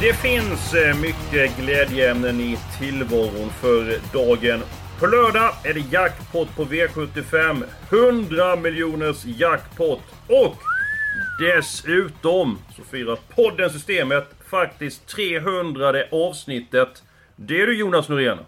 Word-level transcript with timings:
Det 0.00 0.12
finns 0.12 0.74
eh, 0.74 1.00
mycket 1.00 1.56
glädjeämnen 1.56 2.40
i 2.40 2.58
tillvaron 2.78 3.50
för 3.50 3.98
dagen. 4.12 4.62
På 5.00 5.06
lördag 5.06 5.50
är 5.64 5.74
det 5.74 5.92
jackpot 5.92 6.56
på 6.56 6.64
V75. 6.64 7.64
100 7.90 8.56
miljoners 8.56 9.24
jackpot. 9.24 10.00
Och 10.26 10.56
dessutom 11.40 12.58
så 12.76 12.82
firar 12.82 13.18
podden 13.34 13.70
Systemet 13.70 14.28
faktiskt 14.50 15.06
300 15.06 15.94
avsnittet. 16.12 17.02
Det 17.36 17.60
är 17.60 17.66
du 17.66 17.78
Jonas 17.78 18.08
Norén. 18.08 18.38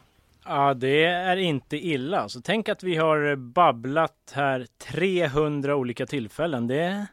Ja, 0.45 0.75
det 0.75 1.05
är 1.05 1.37
inte 1.37 1.77
illa. 1.77 2.29
Så 2.29 2.41
tänk 2.41 2.69
att 2.69 2.83
vi 2.83 2.97
har 2.97 3.37
babblat 3.37 4.33
här 4.35 4.67
300 4.93 5.77
olika 5.77 6.07
tillfällen. 6.07 6.67
Det, 6.67 7.07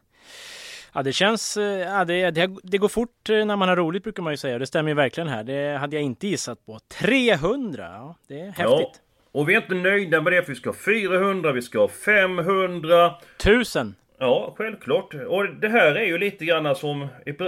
ja, 0.94 1.04
det 1.04 1.14
känns... 1.14 1.58
Ja, 1.86 2.06
det, 2.06 2.32
det, 2.32 2.50
det 2.64 2.78
går 2.78 2.88
fort 2.88 3.30
när 3.30 3.56
man 3.56 3.70
har 3.70 3.76
roligt 3.76 4.04
brukar 4.04 4.24
man 4.24 4.34
ju 4.34 4.38
säga. 4.38 4.60
Det 4.60 4.68
stämmer 4.68 4.90
ju 4.90 4.96
verkligen 4.96 5.28
här. 5.28 5.44
Det 5.44 5.78
hade 5.78 5.96
jag 5.96 6.04
inte 6.04 6.28
gissat 6.28 6.66
på. 6.66 6.80
300! 7.00 7.84
Ja, 7.84 8.16
det 8.28 8.40
är 8.40 8.46
häftigt. 8.46 8.62
Ja. 8.64 8.92
Och 9.32 9.50
vi 9.50 9.54
är 9.54 9.62
inte 9.62 9.76
nöjda 9.76 10.22
med 10.22 10.34
det 10.34 10.42
för 10.42 10.50
vi 10.50 10.56
ska 10.56 10.70
ha 10.70 10.78
400, 10.86 11.52
vi 11.52 11.62
ska 11.62 11.80
ha 11.80 11.88
500. 11.88 13.14
Tusen! 13.38 13.96
Ja, 14.20 14.54
självklart. 14.58 15.14
Och 15.14 15.56
det 15.56 15.70
här 15.70 15.96
är 15.96 16.06
ju 16.06 16.18
lite 16.18 16.46
grann 16.46 16.76
som... 16.76 17.08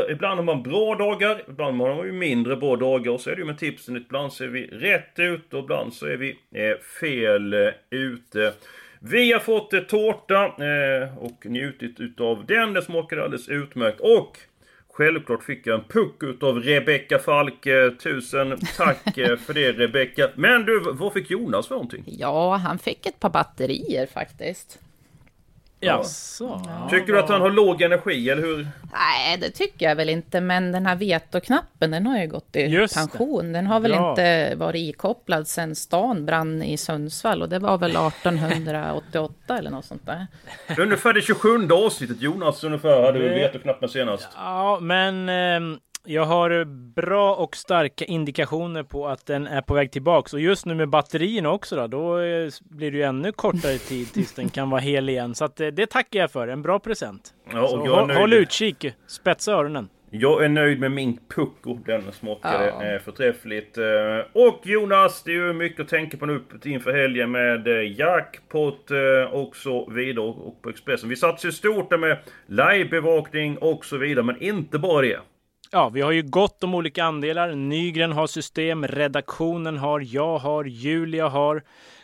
Ibland 0.10 0.40
har 0.40 0.44
man 0.44 0.64
bra 0.64 0.95
dagar, 0.95 1.44
ibland 1.48 1.82
har 1.82 1.95
man 1.95 2.06
ju 2.06 2.12
mindre 2.12 2.56
bra 2.56 2.76
dagar. 2.76 3.12
Och 3.12 3.22
så 3.22 3.30
är 3.30 3.36
det 3.36 3.40
ju 3.40 3.45
med 3.45 3.58
tipsen. 3.58 3.98
Ibland 3.98 4.34
så 4.34 4.44
är 4.44 4.48
vi 4.48 4.67
rätt 4.67 5.20
ute 5.20 5.58
och 5.58 5.64
ibland 5.64 5.94
så 5.94 6.06
är 6.06 6.17
vi 6.17 6.30
eh, 6.30 6.78
fel 7.00 7.54
eh, 7.54 7.70
ute. 7.90 8.54
Vi 9.00 9.31
har 9.33 9.39
fått 9.39 9.73
eh, 9.73 9.80
tårta 9.80 10.45
eh, 10.45 11.17
och 11.17 11.45
njutit 11.45 12.00
utav 12.00 12.45
den. 12.45 12.73
Det 12.73 12.81
smakade 12.81 13.23
alldeles 13.23 13.50
utmärkt. 13.50 14.00
Och 14.00 14.38
Självklart 14.94 15.44
fick 15.44 15.67
jag 15.67 15.80
en 15.80 15.86
puck 15.86 16.23
utav 16.23 16.59
Rebecka 16.59 17.20
Falk. 17.20 17.67
Tusen 18.03 18.58
tack 18.77 19.17
eh, 19.17 19.38
för 19.45 19.53
det 19.53 19.72
Rebecka. 19.72 20.30
Men 20.36 20.66
du, 20.66 20.80
vad 20.80 21.14
fick 21.14 21.30
Jonas 21.31 21.67
för 21.67 21.75
någonting? 21.75 22.03
Ja, 22.05 22.55
han 22.55 22.80
fick 22.80 23.05
ett 23.05 23.20
par 23.20 23.30
batterier 23.30 24.05
faktiskt. 24.05 24.80
Jaså? 25.82 26.62
Tycker 26.90 27.14
du 27.14 27.20
att 27.20 27.30
han 27.30 27.42
har 27.42 27.50
låg 27.50 27.82
energi, 27.82 28.30
eller 28.30 28.42
hur? 28.42 28.68
Nej, 28.94 29.38
det 29.38 29.50
tycker 29.50 29.86
jag 29.90 29.96
väl 29.96 30.10
inte, 30.10 30.42
men 30.42 30.72
den 30.72 30.86
här 30.86 30.96
vetoknappen, 30.96 31.92
den 31.92 32.06
har 32.08 32.20
ju 32.20 32.28
gått 32.28 32.56
i 32.56 32.60
Just 32.62 32.94
det. 32.94 33.00
pension. 33.00 33.54
Den 33.54 33.68
har 33.68 33.80
väl 33.80 33.92
Bra. 33.92 34.10
inte 34.10 34.56
varit 34.56 34.80
ikopplad 34.96 35.48
sedan 35.48 35.76
stan 35.76 36.26
brann 36.26 36.64
i 36.64 36.78
Sundsvall 36.78 37.42
och 37.42 37.50
det 37.50 37.60
var 37.60 37.78
väl 37.78 37.92
1888 37.96 39.58
eller 39.58 39.72
något 39.72 39.86
sånt 39.86 40.06
där. 40.06 40.28
Ungefär 40.78 41.14
det 41.14 41.22
27 41.22 41.68
avsnittet 41.72 42.22
Jonas 42.22 42.64
ungefär 42.64 43.02
hade 43.06 43.20
du 43.20 43.30
Det- 43.30 43.36
vetoknappen 43.36 43.90
senast. 43.90 44.28
Ja, 44.36 44.80
men 44.82 45.30
ehm, 45.30 45.78
jag 46.05 46.25
har 46.25 46.66
bra 46.95 47.36
och 47.36 47.55
starka 47.55 48.05
indikationer 48.05 48.83
på 48.83 49.08
att 49.08 49.25
den 49.25 49.47
är 49.47 49.61
på 49.61 49.73
väg 49.73 49.92
tillbaks. 49.92 50.33
Och 50.33 50.39
just 50.39 50.66
nu 50.66 50.75
med 50.75 50.89
batterierna 50.89 51.52
också 51.52 51.76
då, 51.76 51.87
då 51.87 52.20
eh, 52.20 52.49
blir 52.70 52.92
det 52.92 52.98
ju 52.98 53.04
ännu 53.04 53.32
kortare 53.32 53.77
tid 53.77 54.14
tills 54.14 54.33
den 54.33 54.49
kan 54.49 54.70
vara 54.70 54.82
hel 54.82 55.09
igen. 55.09 55.36
Så 55.36 55.45
att, 55.45 55.59
eh, 55.59 55.67
det 55.67 55.86
tackar 55.88 56.20
jag 56.20 56.32
för. 56.32 56.48
En 56.48 56.61
bra 56.61 56.80
present. 56.80 57.33
Ja, 57.54 57.67
Så 57.67 57.80
och 57.80 57.88
jag 57.88 57.93
är 57.93 57.99
håll, 57.99 58.08
nöjd. 58.08 58.20
håll 58.20 58.33
utkik. 58.33 58.86
Spetsa 59.08 59.52
öronen. 59.52 59.89
Jag 60.11 60.43
är 60.45 60.49
nöjd 60.49 60.80
med 60.80 60.92
min 60.92 61.20
pucko. 61.36 61.77
Den 61.86 62.11
smakade 62.11 62.65
Ja. 62.80 62.83
eh, 62.86 62.99
förträffligt. 63.02 63.77
Och 64.33 64.59
Jonas, 64.64 65.23
det 65.23 65.32
är 65.32 65.36
ju 65.36 65.54
mycket 65.54 65.80
att 65.82 65.88
tänka 65.88 66.17
på 66.17 66.26
nu 66.26 66.42
inför 66.65 66.93
helgen 66.93 67.32
med 67.32 67.67
jackpot 67.98 68.92
och 69.32 69.55
så 69.55 69.89
vidare. 69.89 70.26
Och 70.26 70.61
på 70.61 70.70
Expressen. 70.70 71.09
Vi 71.09 71.15
satsar 71.15 71.48
ju 71.49 71.54
stort 71.54 71.89
där 71.89 71.98
med 71.98 72.17
livebevakning 72.48 73.58
och 73.58 73.86
så 73.86 73.98
vidare. 73.98 74.26
Men 74.26 74.42
inte 74.43 74.80
bara 74.80 75.02
det. 75.02 75.20
Ja, 75.72 75.90
vi 75.90 76.02
har 76.02 76.12
ju 76.12 76.22
gott 76.22 76.64
om 76.64 76.76
olika 76.76 77.04
andelar. 77.04 77.56
Nygren 77.56 78.12
har 78.12 78.28
system, 78.28 78.88
redaktionen 78.88 79.78
har, 79.78 80.00
jag 80.00 80.38
har, 80.38 80.66
Julia 80.66 81.28
har. 81.28 81.64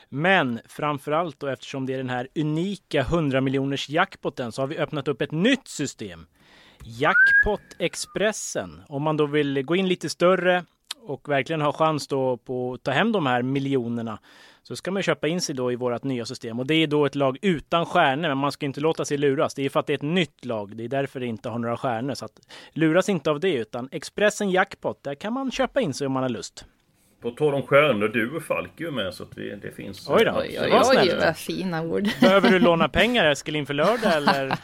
Men 0.10 0.60
framförallt 0.68 1.40
då 1.40 1.48
eftersom 1.48 1.86
det 1.86 1.94
är 1.94 1.98
den 1.98 2.10
här 2.10 2.28
unika 2.36 3.02
100 3.02 3.42
miljoners 3.42 3.90
jackpoten 3.90 4.52
så 4.52 4.62
har 4.62 4.68
vi 4.68 4.78
öppnat 4.78 5.08
upp 5.08 5.22
ett 5.22 5.32
nytt 5.32 5.68
system. 5.68 6.26
Jackpot 6.84 7.62
Expressen. 7.80 8.82
Om 8.88 9.04
man 9.04 9.18
då 9.18 9.26
vill 9.26 9.64
gå 9.64 9.76
in 9.76 9.88
lite 9.88 10.10
större 10.10 10.66
och 11.02 11.30
verkligen 11.30 11.62
ha 11.62 11.74
chans 11.74 12.08
då 12.08 12.38
på 12.38 12.74
att 12.74 12.84
ta 12.84 12.92
hem 12.92 13.12
de 13.12 13.26
här 13.26 13.42
miljonerna 13.42 14.20
så 14.68 14.76
ska 14.76 14.92
man 14.92 15.04
köpa 15.04 15.28
in 15.28 15.42
sig 15.42 15.56
då 15.56 15.72
i 15.72 15.76
vårt 15.76 16.04
nya 16.04 16.26
system. 16.26 16.60
Och 16.60 16.68
det 16.68 16.74
är 16.76 16.88
då 16.88 17.06
ett 17.06 17.16
lag 17.16 17.38
utan 17.42 17.86
stjärnor, 17.86 18.28
men 18.28 18.38
man 18.38 18.52
ska 18.52 18.66
inte 18.66 18.82
låta 18.82 19.06
sig 19.06 19.18
luras. 19.18 19.54
Det 19.54 19.66
är 19.66 19.70
för 19.70 19.80
att 19.80 19.88
det 19.88 19.94
är 19.94 19.96
ett 19.96 20.02
nytt 20.02 20.46
lag. 20.46 20.78
Det 20.78 20.84
är 20.84 20.88
därför 20.88 21.20
det 21.20 21.26
inte 21.26 21.50
har 21.50 21.60
några 21.60 21.78
stjärnor. 21.78 22.14
Så 22.14 22.26
att 22.26 22.40
luras 22.74 23.10
inte 23.10 23.30
av 23.30 23.40
det, 23.40 23.54
utan 23.54 23.90
Expressen 23.92 24.52
Jackpot, 24.52 25.04
där 25.04 25.16
kan 25.16 25.34
man 25.34 25.52
köpa 25.52 25.82
in 25.82 25.94
sig 25.94 26.08
om 26.08 26.14
man 26.14 26.24
har 26.24 26.30
lust. 26.30 26.66
På 27.22 27.32
tal 27.32 27.54
om 27.54 27.62
stjärnor, 27.62 28.08
du 28.08 28.36
och 28.36 28.44
Falk 28.44 28.80
är 28.82 28.86
ju 28.86 28.92
med 28.92 29.14
så 29.14 29.24
att 29.24 29.38
vi, 29.38 29.56
det 29.62 29.72
finns... 29.72 30.10
Oj 30.10 30.26
då. 30.26 30.32
Oj, 30.32 30.60
oj, 30.62 30.82
oj, 30.98 31.16
vad 31.20 31.38
fina 31.38 31.82
ord. 31.82 32.10
Behöver 32.22 32.50
du 32.50 32.60
låna 32.60 32.90
pengar 33.00 33.26
Eskil 33.26 33.56
inför 33.56 33.74
lördag 33.74 34.14
eller? 34.16 34.58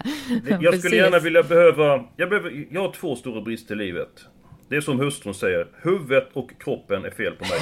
Jag 0.62 0.80
skulle 0.80 0.96
gärna 0.96 1.20
vilja 1.20 1.44
behöva... 1.44 2.04
Jag, 2.16 2.30
behöver, 2.30 2.68
jag 2.72 2.82
har 2.82 2.92
två 2.92 3.16
stora 3.16 3.42
brister 3.42 3.76
i 3.76 3.78
livet. 3.78 4.26
Det 4.72 4.78
är 4.78 4.82
som 4.82 5.00
hustrun 5.00 5.34
säger, 5.34 5.68
huvudet 5.82 6.30
och 6.34 6.52
kroppen 6.60 7.06
är 7.06 7.10
fel 7.10 7.34
på 7.36 7.46
mig. 7.46 7.60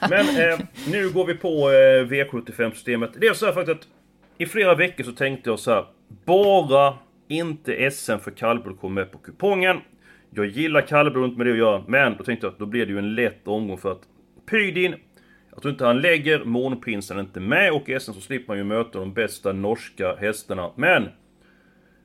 Men 0.10 0.50
eh, 0.50 0.58
nu 0.92 1.10
går 1.10 1.26
vi 1.26 1.34
på 1.34 1.48
eh, 1.48 2.06
V75-systemet. 2.06 3.10
Det 3.20 3.26
är 3.26 3.32
så 3.32 3.46
här 3.46 3.52
faktiskt 3.52 3.78
att 3.78 3.88
i 4.38 4.46
flera 4.46 4.74
veckor 4.74 5.04
så 5.04 5.12
tänkte 5.12 5.50
jag 5.50 5.58
så 5.58 5.70
här. 5.70 5.84
Bara 6.24 6.94
inte 7.28 7.90
SM 7.90 8.18
för 8.18 8.30
kallblod 8.30 8.80
kommer 8.80 8.94
med 9.02 9.12
på 9.12 9.18
kupongen. 9.18 9.76
Jag 10.30 10.46
gillar 10.46 10.80
kallblod, 10.80 11.24
inte 11.24 11.38
med 11.38 11.46
det 11.46 11.52
att 11.52 11.58
göra. 11.58 11.84
Men 11.88 12.16
då 12.16 12.24
tänkte 12.24 12.46
jag 12.46 12.52
att 12.52 12.58
då 12.58 12.66
blir 12.66 12.86
det 12.86 12.92
ju 12.92 12.98
en 12.98 13.14
lätt 13.14 13.48
omgång 13.48 13.78
för 13.78 13.92
att 13.92 14.02
Pydin 14.50 14.94
jag 15.50 15.62
tror 15.62 15.72
inte 15.72 15.84
han 15.84 16.00
lägger 16.00 16.44
Månprinsen 16.44 17.18
inte 17.18 17.40
med 17.40 17.72
och 17.72 17.88
i 17.88 18.00
SM 18.00 18.12
så 18.12 18.20
slipper 18.20 18.48
man 18.48 18.58
ju 18.58 18.64
möta 18.64 18.98
de 18.98 19.12
bästa 19.12 19.52
norska 19.52 20.16
hästarna. 20.16 20.70
Men 20.76 21.08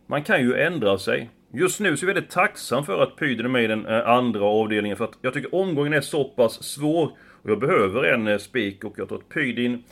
man 0.07 0.23
kan 0.23 0.41
ju 0.41 0.56
ändra 0.56 0.97
sig. 0.97 1.29
Just 1.57 1.79
nu 1.79 1.97
så 1.97 2.05
är 2.05 2.07
jag 2.07 2.13
väldigt 2.13 2.31
tacksam 2.31 2.85
för 2.85 3.03
att 3.03 3.16
Pydin 3.16 3.45
är 3.45 3.49
med 3.49 3.63
i 3.63 3.67
den 3.67 3.85
eh, 3.85 4.07
andra 4.07 4.43
avdelningen 4.45 4.97
för 4.97 5.05
att 5.05 5.17
jag 5.21 5.33
tycker 5.33 5.55
omgången 5.55 5.93
är 5.93 6.01
så 6.01 6.23
pass 6.23 6.63
svår. 6.63 7.05
Och 7.43 7.49
jag 7.49 7.59
behöver 7.59 8.03
en 8.03 8.27
eh, 8.27 8.38
spik 8.38 8.83
och 8.83 8.93
jag 8.97 9.07
tror 9.07 9.17
att 9.17 9.29
Pydin 9.29 9.83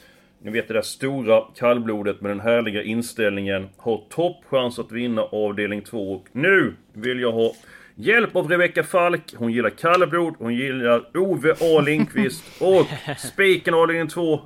ni 0.42 0.52
vet 0.52 0.68
det 0.68 0.74
där 0.74 0.82
stora 0.82 1.42
kallblodet 1.56 2.22
med 2.22 2.32
den 2.32 2.40
härliga 2.40 2.84
inställningen 2.84 3.70
har 3.78 4.02
toppchans 4.10 4.80
att 4.80 4.92
vinna 4.92 5.22
avdelning 5.22 5.82
2 5.82 6.14
och 6.14 6.28
nu 6.32 6.76
vill 6.94 7.20
jag 7.20 7.32
ha 7.32 7.54
hjälp 7.96 8.36
av 8.36 8.50
Rebecka 8.50 8.84
Falk. 8.84 9.34
Hon 9.36 9.52
gillar 9.52 9.70
kallblod, 9.70 10.36
hon 10.40 10.56
gillar 10.56 11.18
Ove 11.18 11.52
A. 11.52 11.82
Lindqvist. 11.82 12.62
Och 12.62 12.88
spiken 13.18 13.74
avdelning 13.74 14.08
2 14.08 14.42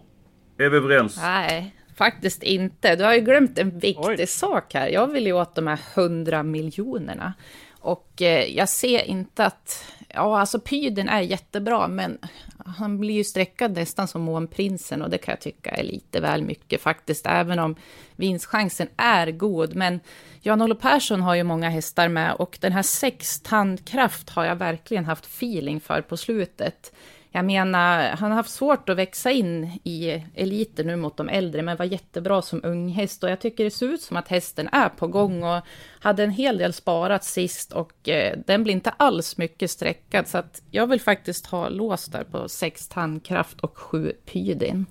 är 0.58 0.70
vi 0.70 0.78
överens. 0.78 1.18
Nej, 1.22 1.77
faktiskt 1.98 2.44
inte. 2.44 2.96
Du 2.96 3.04
har 3.04 3.14
ju 3.14 3.22
glömt 3.22 3.58
en 3.58 3.80
viktig 3.80 4.20
Oj. 4.20 4.28
sak 4.28 4.74
här. 4.74 4.88
Jag 4.88 5.08
vill 5.08 5.26
ju 5.26 5.34
åt 5.34 5.56
de 5.56 5.68
här 5.68 5.80
100 5.96 6.44
miljonerna. 6.44 7.34
Och 7.80 8.22
eh, 8.22 8.58
jag 8.58 8.70
ser 8.70 9.04
inte 9.04 9.46
att... 9.46 9.86
Ja, 10.08 10.40
alltså 10.40 10.60
Pyden 10.60 11.10
är 11.10 11.22
jättebra, 11.22 11.88
men 11.88 12.18
han 12.66 13.00
blir 13.00 13.14
ju 13.14 13.24
sträckad 13.24 13.72
nästan 13.72 14.08
som 14.08 14.22
Månprinsen 14.22 15.02
och 15.02 15.10
det 15.10 15.18
kan 15.18 15.32
jag 15.32 15.40
tycka 15.40 15.70
är 15.70 15.84
lite 15.84 16.20
väl 16.20 16.44
mycket 16.44 16.82
faktiskt, 16.82 17.26
även 17.26 17.60
om 17.60 17.76
vinstchansen 18.16 18.88
är 18.98 19.32
god. 19.32 19.76
Men 19.76 20.00
Jan-Olof 20.42 20.80
Persson 20.80 21.22
har 21.22 21.36
ju 21.36 21.44
många 21.44 21.70
hästar 21.70 22.08
med 22.08 22.34
och 22.34 22.58
den 22.62 22.72
här 22.72 22.84
sex 22.84 23.40
tandkraft 23.40 24.30
har 24.30 24.46
jag 24.46 24.56
verkligen 24.56 25.06
haft 25.06 25.26
feeling 25.26 25.80
för 25.80 26.02
på 26.02 26.18
slutet. 26.18 26.94
Jag 27.32 27.46
menar, 27.46 28.10
han 28.10 28.32
har 28.32 28.36
haft 28.36 28.50
svårt 28.50 28.90
att 28.90 28.98
växa 28.98 29.32
in 29.32 29.80
i 29.84 30.24
eliten 30.36 30.88
nu 30.88 30.96
mot 30.96 31.18
de 31.18 31.30
äldre, 31.30 31.62
men 31.62 31.78
var 31.78 31.86
jättebra 31.86 32.42
som 32.42 32.62
unghäst. 32.64 33.24
Och 33.24 33.30
jag 33.30 33.40
tycker 33.40 33.64
det 33.64 33.72
ser 33.72 33.86
ut 33.86 34.02
som 34.02 34.18
att 34.18 34.28
hästen 34.28 34.70
är 34.72 34.90
på 34.90 35.08
gång 35.08 35.44
och 35.44 35.62
hade 36.00 36.24
en 36.24 36.32
hel 36.32 36.58
del 36.58 36.74
sparat 36.74 37.24
sist 37.24 37.74
och 37.74 38.10
eh, 38.10 38.38
den 38.46 38.64
blir 38.64 38.74
inte 38.74 38.90
alls 38.90 39.38
mycket 39.38 39.72
sträckad. 39.72 40.28
Så 40.28 40.38
att 40.38 40.62
jag 40.72 40.88
vill 40.88 41.02
faktiskt 41.02 41.46
ha 41.46 41.70
lås 41.70 42.06
där 42.06 42.24
på 42.24 42.50
sex 42.50 42.88
tandkraft 42.88 43.60
och 43.60 43.78
sju 43.78 44.14
pydin. 44.26 44.86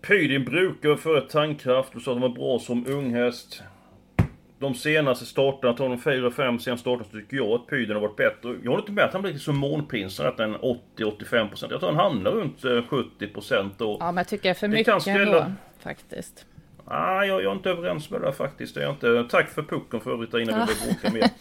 Pydin 0.00 0.44
brukar 0.44 0.96
för 0.96 1.20
tandkraft, 1.20 1.92
du 1.92 2.00
sa 2.00 2.10
att 2.10 2.20
han 2.20 2.22
var 2.22 2.36
bra 2.36 2.58
som 2.58 2.86
unghäst 2.86 3.62
de 4.64 4.74
senaste 4.74 5.26
starterna, 5.26 5.72
tar 5.74 5.88
de 5.88 6.00
fyra, 6.00 6.30
fem 6.30 6.58
senaste 6.58 6.80
starterna, 6.80 7.04
så 7.04 7.16
tycker 7.16 7.36
jag 7.36 7.48
att 7.48 7.66
Pyden 7.66 7.96
har 7.96 8.00
varit 8.00 8.16
bättre. 8.16 8.56
Jag 8.62 8.70
håller 8.70 8.82
inte 8.82 8.92
med 8.92 9.04
att 9.04 9.12
han 9.12 9.22
blir 9.22 9.38
som 9.38 9.56
månprinsen, 9.56 10.26
att 10.26 10.36
den 10.36 10.56
80-85%. 10.56 11.66
Jag 11.70 11.80
tror 11.80 11.92
han 11.92 11.96
hamnar 11.96 12.30
runt 12.30 12.62
70% 12.62 13.70
då. 13.78 13.96
Ja, 14.00 14.06
men 14.06 14.16
jag 14.16 14.28
tycker 14.28 14.42
det 14.42 14.48
är 14.48 14.54
för 14.54 14.68
det 14.68 14.74
mycket 14.74 15.02
ställa... 15.02 15.22
ändå, 15.22 15.52
faktiskt. 15.82 16.46
Ah, 16.84 17.24
jag, 17.24 17.42
jag 17.42 17.50
är 17.50 17.56
inte 17.56 17.70
överens 17.70 18.10
med 18.10 18.20
det 18.20 18.32
faktiskt. 18.32 18.76
Jag 18.76 18.90
inte. 18.90 19.26
Tack 19.30 19.50
för 19.50 19.62
pucken 19.62 20.00
för 20.00 20.12
övrigt 20.12 20.34
innan 20.34 20.46
vi 20.46 20.52
börjar 20.52 20.86
bråka 20.86 21.10
mer. 21.12 21.30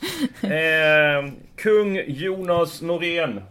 Eh, 0.44 1.32
kung 1.56 2.02
Jonas 2.08 2.82
Norén. 2.82 3.42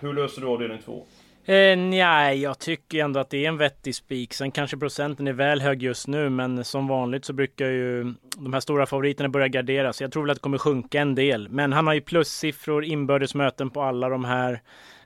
Hur 0.00 0.12
löser 0.12 0.40
du 0.40 0.46
avdelning 0.46 0.78
2? 0.84 1.04
Eh, 1.48 1.76
nej, 1.76 2.42
jag 2.42 2.58
tycker 2.58 3.04
ändå 3.04 3.20
att 3.20 3.30
det 3.30 3.44
är 3.44 3.48
en 3.48 3.56
vettig 3.56 3.94
spik. 3.94 4.34
Sen 4.34 4.50
kanske 4.50 4.76
procenten 4.76 5.26
är 5.26 5.32
väl 5.32 5.60
hög 5.60 5.82
just 5.82 6.08
nu, 6.08 6.30
men 6.30 6.64
som 6.64 6.88
vanligt 6.88 7.24
så 7.24 7.32
brukar 7.32 7.66
ju 7.66 8.14
de 8.36 8.52
här 8.52 8.60
stora 8.60 8.86
favoriterna 8.86 9.28
börja 9.28 9.48
gardera. 9.48 9.92
Så 9.92 10.04
jag 10.04 10.12
tror 10.12 10.22
väl 10.22 10.30
att 10.30 10.36
det 10.36 10.42
kommer 10.42 10.58
sjunka 10.58 11.00
en 11.00 11.14
del. 11.14 11.48
Men 11.48 11.72
han 11.72 11.86
har 11.86 11.94
ju 11.94 12.00
plussiffror, 12.00 12.84
inbördes 12.84 13.34
möten 13.34 13.70
på 13.70 13.82
alla 13.82 14.08
de 14.08 14.24
här. 14.24 14.60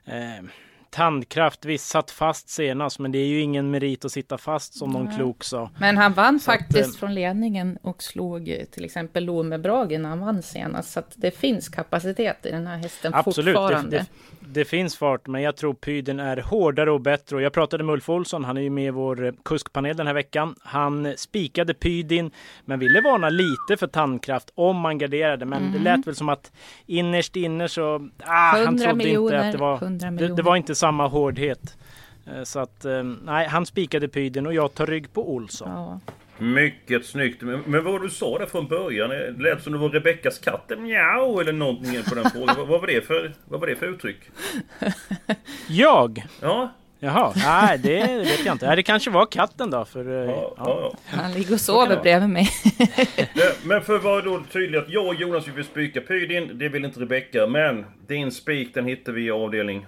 Eh, 0.05 0.45
Tandkraft, 0.91 1.65
visst 1.65 1.87
satt 1.87 2.11
fast 2.11 2.49
senast, 2.49 2.99
men 2.99 3.11
det 3.11 3.17
är 3.17 3.25
ju 3.25 3.39
ingen 3.39 3.71
merit 3.71 4.05
att 4.05 4.11
sitta 4.11 4.37
fast 4.37 4.73
som 4.73 4.91
någon 4.91 5.15
klok 5.15 5.43
sa. 5.43 5.69
Men 5.79 5.97
han 5.97 6.13
vann 6.13 6.39
så 6.39 6.51
faktiskt 6.51 6.89
att, 6.89 6.95
eh, 6.95 6.99
från 6.99 7.13
ledningen 7.13 7.77
och 7.81 8.03
slog 8.03 8.49
eh, 8.49 8.65
till 8.65 8.85
exempel 8.85 9.25
Lomebrage 9.25 9.99
när 9.99 10.09
han 10.09 10.19
vann 10.19 10.41
senast. 10.41 10.91
Så 10.91 10.99
att 10.99 11.13
det 11.15 11.31
finns 11.31 11.69
kapacitet 11.69 12.45
i 12.45 12.51
den 12.51 12.67
här 12.67 12.77
hästen 12.77 13.13
absolut, 13.13 13.55
fortfarande. 13.55 13.97
Det, 13.97 13.97
det, 13.97 14.05
det 14.53 14.65
finns 14.65 14.97
fart, 14.97 15.27
men 15.27 15.41
jag 15.41 15.55
tror 15.55 15.73
Pyden 15.73 16.19
är 16.19 16.37
hårdare 16.37 16.91
och 16.91 17.01
bättre. 17.01 17.35
Och 17.35 17.41
jag 17.41 17.53
pratade 17.53 17.83
med 17.83 17.93
Ulf 17.93 18.09
Olsson, 18.09 18.45
han 18.45 18.57
är 18.57 18.61
ju 18.61 18.69
med 18.69 18.87
i 18.87 18.89
vår 18.89 19.25
eh, 19.25 19.31
kuskpanel 19.45 19.97
den 19.97 20.07
här 20.07 20.13
veckan. 20.13 20.55
Han 20.63 21.13
spikade 21.17 21.73
Pydin, 21.73 22.31
men 22.65 22.79
ville 22.79 23.01
varna 23.01 23.29
lite 23.29 23.77
för 23.77 23.87
tandkraft 23.87 24.51
om 24.55 24.77
man 24.77 24.97
garderade. 24.97 25.45
Men 25.45 25.61
mm. 25.61 25.73
det 25.73 25.79
lät 25.79 26.07
väl 26.07 26.15
som 26.15 26.29
att 26.29 26.51
innerst 26.85 27.35
inne 27.35 27.69
så, 27.69 28.09
ah, 28.23 28.65
han 28.65 28.77
trodde 28.77 29.09
inte 29.09 29.39
att 29.39 29.51
det 29.51 29.57
var, 29.57 30.09
det, 30.11 30.27
det 30.35 30.41
var 30.41 30.55
inte 30.55 30.75
samma 30.81 31.07
hårdhet. 31.07 31.77
Eh, 32.27 32.43
så 32.43 32.59
att, 32.59 32.85
eh, 32.85 33.03
nej, 33.03 33.47
han 33.47 33.65
spikade 33.65 34.07
Pydin 34.07 34.45
och 34.45 34.53
jag 34.53 34.73
tar 34.73 34.87
rygg 34.87 35.13
på 35.13 35.33
Olsson. 35.33 35.69
Ja. 35.69 35.99
Mycket 36.37 37.05
snyggt. 37.05 37.41
Men, 37.41 37.63
men 37.65 37.83
vad 37.83 38.01
du 38.01 38.09
sa 38.09 38.37
där 38.37 38.45
från 38.45 38.67
början, 38.67 39.09
det 39.09 39.35
lät 39.37 39.63
som 39.63 39.73
det 39.73 39.79
var 39.79 39.89
Rebeckas 39.89 40.39
katt, 40.39 40.71
mjau 40.77 41.39
eller 41.39 41.53
någonting 41.53 42.03
på 42.09 42.15
den 42.15 42.29
frågan. 42.29 42.55
vad, 42.57 42.67
var 42.81 42.87
det 42.87 43.01
för, 43.01 43.33
vad 43.45 43.59
var 43.59 43.67
det 43.67 43.75
för 43.75 43.85
uttryck? 43.85 44.17
Jag? 45.67 46.25
Ja. 46.41 46.71
Jaha, 47.03 47.33
nej 47.35 47.77
det 47.77 48.07
vet 48.17 48.45
jag 48.45 48.55
inte. 48.55 48.67
Nej, 48.67 48.75
det 48.75 48.83
kanske 48.83 49.09
var 49.09 49.25
katten 49.25 49.69
då. 49.69 49.85
För, 49.85 50.23
eh, 50.23 50.29
ja, 50.31 50.53
ja. 50.57 50.63
Ja, 50.67 50.93
Han 51.05 51.33
ligger 51.33 51.53
och 51.53 51.59
sover 51.59 52.01
bredvid 52.01 52.29
mig. 52.29 52.49
men 53.63 53.81
för 53.81 53.95
att 53.95 54.03
vara 54.03 54.21
då 54.21 54.43
tydlig 54.51 54.79
att 54.79 54.89
jag 54.89 55.07
och 55.07 55.15
Jonas 55.15 55.47
vill 55.47 55.65
spika 55.65 56.01
Pydin, 56.01 56.51
det 56.53 56.69
vill 56.69 56.85
inte 56.85 56.99
Rebecka. 56.99 57.47
Men 57.47 57.85
din 58.07 58.31
spik 58.31 58.73
den 58.73 58.85
hittar 58.85 59.11
vi 59.11 59.25
i 59.25 59.31
avdelning 59.31 59.85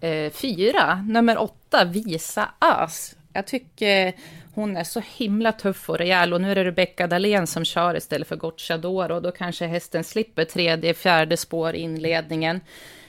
eh, 0.00 0.32
fyra, 0.32 1.04
nummer 1.08 1.38
åtta, 1.38 1.84
Visa 1.84 2.48
As. 2.58 3.16
Jag 3.32 3.46
tycker 3.46 4.14
hon 4.54 4.76
är 4.76 4.84
så 4.84 5.02
himla 5.16 5.52
tuff 5.52 5.90
och 5.90 5.98
rejäl 5.98 6.32
och 6.32 6.40
nu 6.40 6.50
är 6.50 6.54
det 6.54 6.64
Rebecca 6.64 7.06
Dahlén 7.06 7.46
som 7.46 7.64
kör 7.64 7.96
istället 7.96 8.28
för 8.28 8.36
Gocciador 8.36 9.10
och 9.10 9.22
då 9.22 9.30
kanske 9.30 9.66
hästen 9.66 10.04
slipper 10.04 10.44
tredje, 10.44 10.94
fjärde 10.94 11.36
spår 11.36 11.74
i 11.74 11.78
inledningen. 11.78 12.60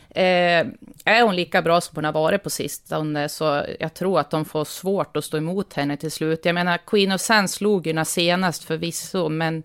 Eh, 0.09 0.65
är 1.05 1.21
hon 1.21 1.35
lika 1.35 1.61
bra 1.61 1.81
som 1.81 1.95
hon 1.95 2.05
har 2.05 2.11
varit 2.11 2.43
på 2.43 2.49
sistone 2.49 3.29
så 3.29 3.65
jag 3.79 3.93
tror 3.93 4.19
att 4.19 4.31
de 4.31 4.45
får 4.45 4.65
svårt 4.65 5.17
att 5.17 5.25
stå 5.25 5.37
emot 5.37 5.73
henne 5.73 5.97
till 5.97 6.11
slut. 6.11 6.45
Jag 6.45 6.55
menar, 6.55 6.77
Queen 6.77 7.11
of 7.11 7.21
Sand 7.21 7.49
slog 7.49 7.87
ju 7.87 8.05
senast 8.05 8.63
förvisso, 8.63 9.29
men 9.29 9.63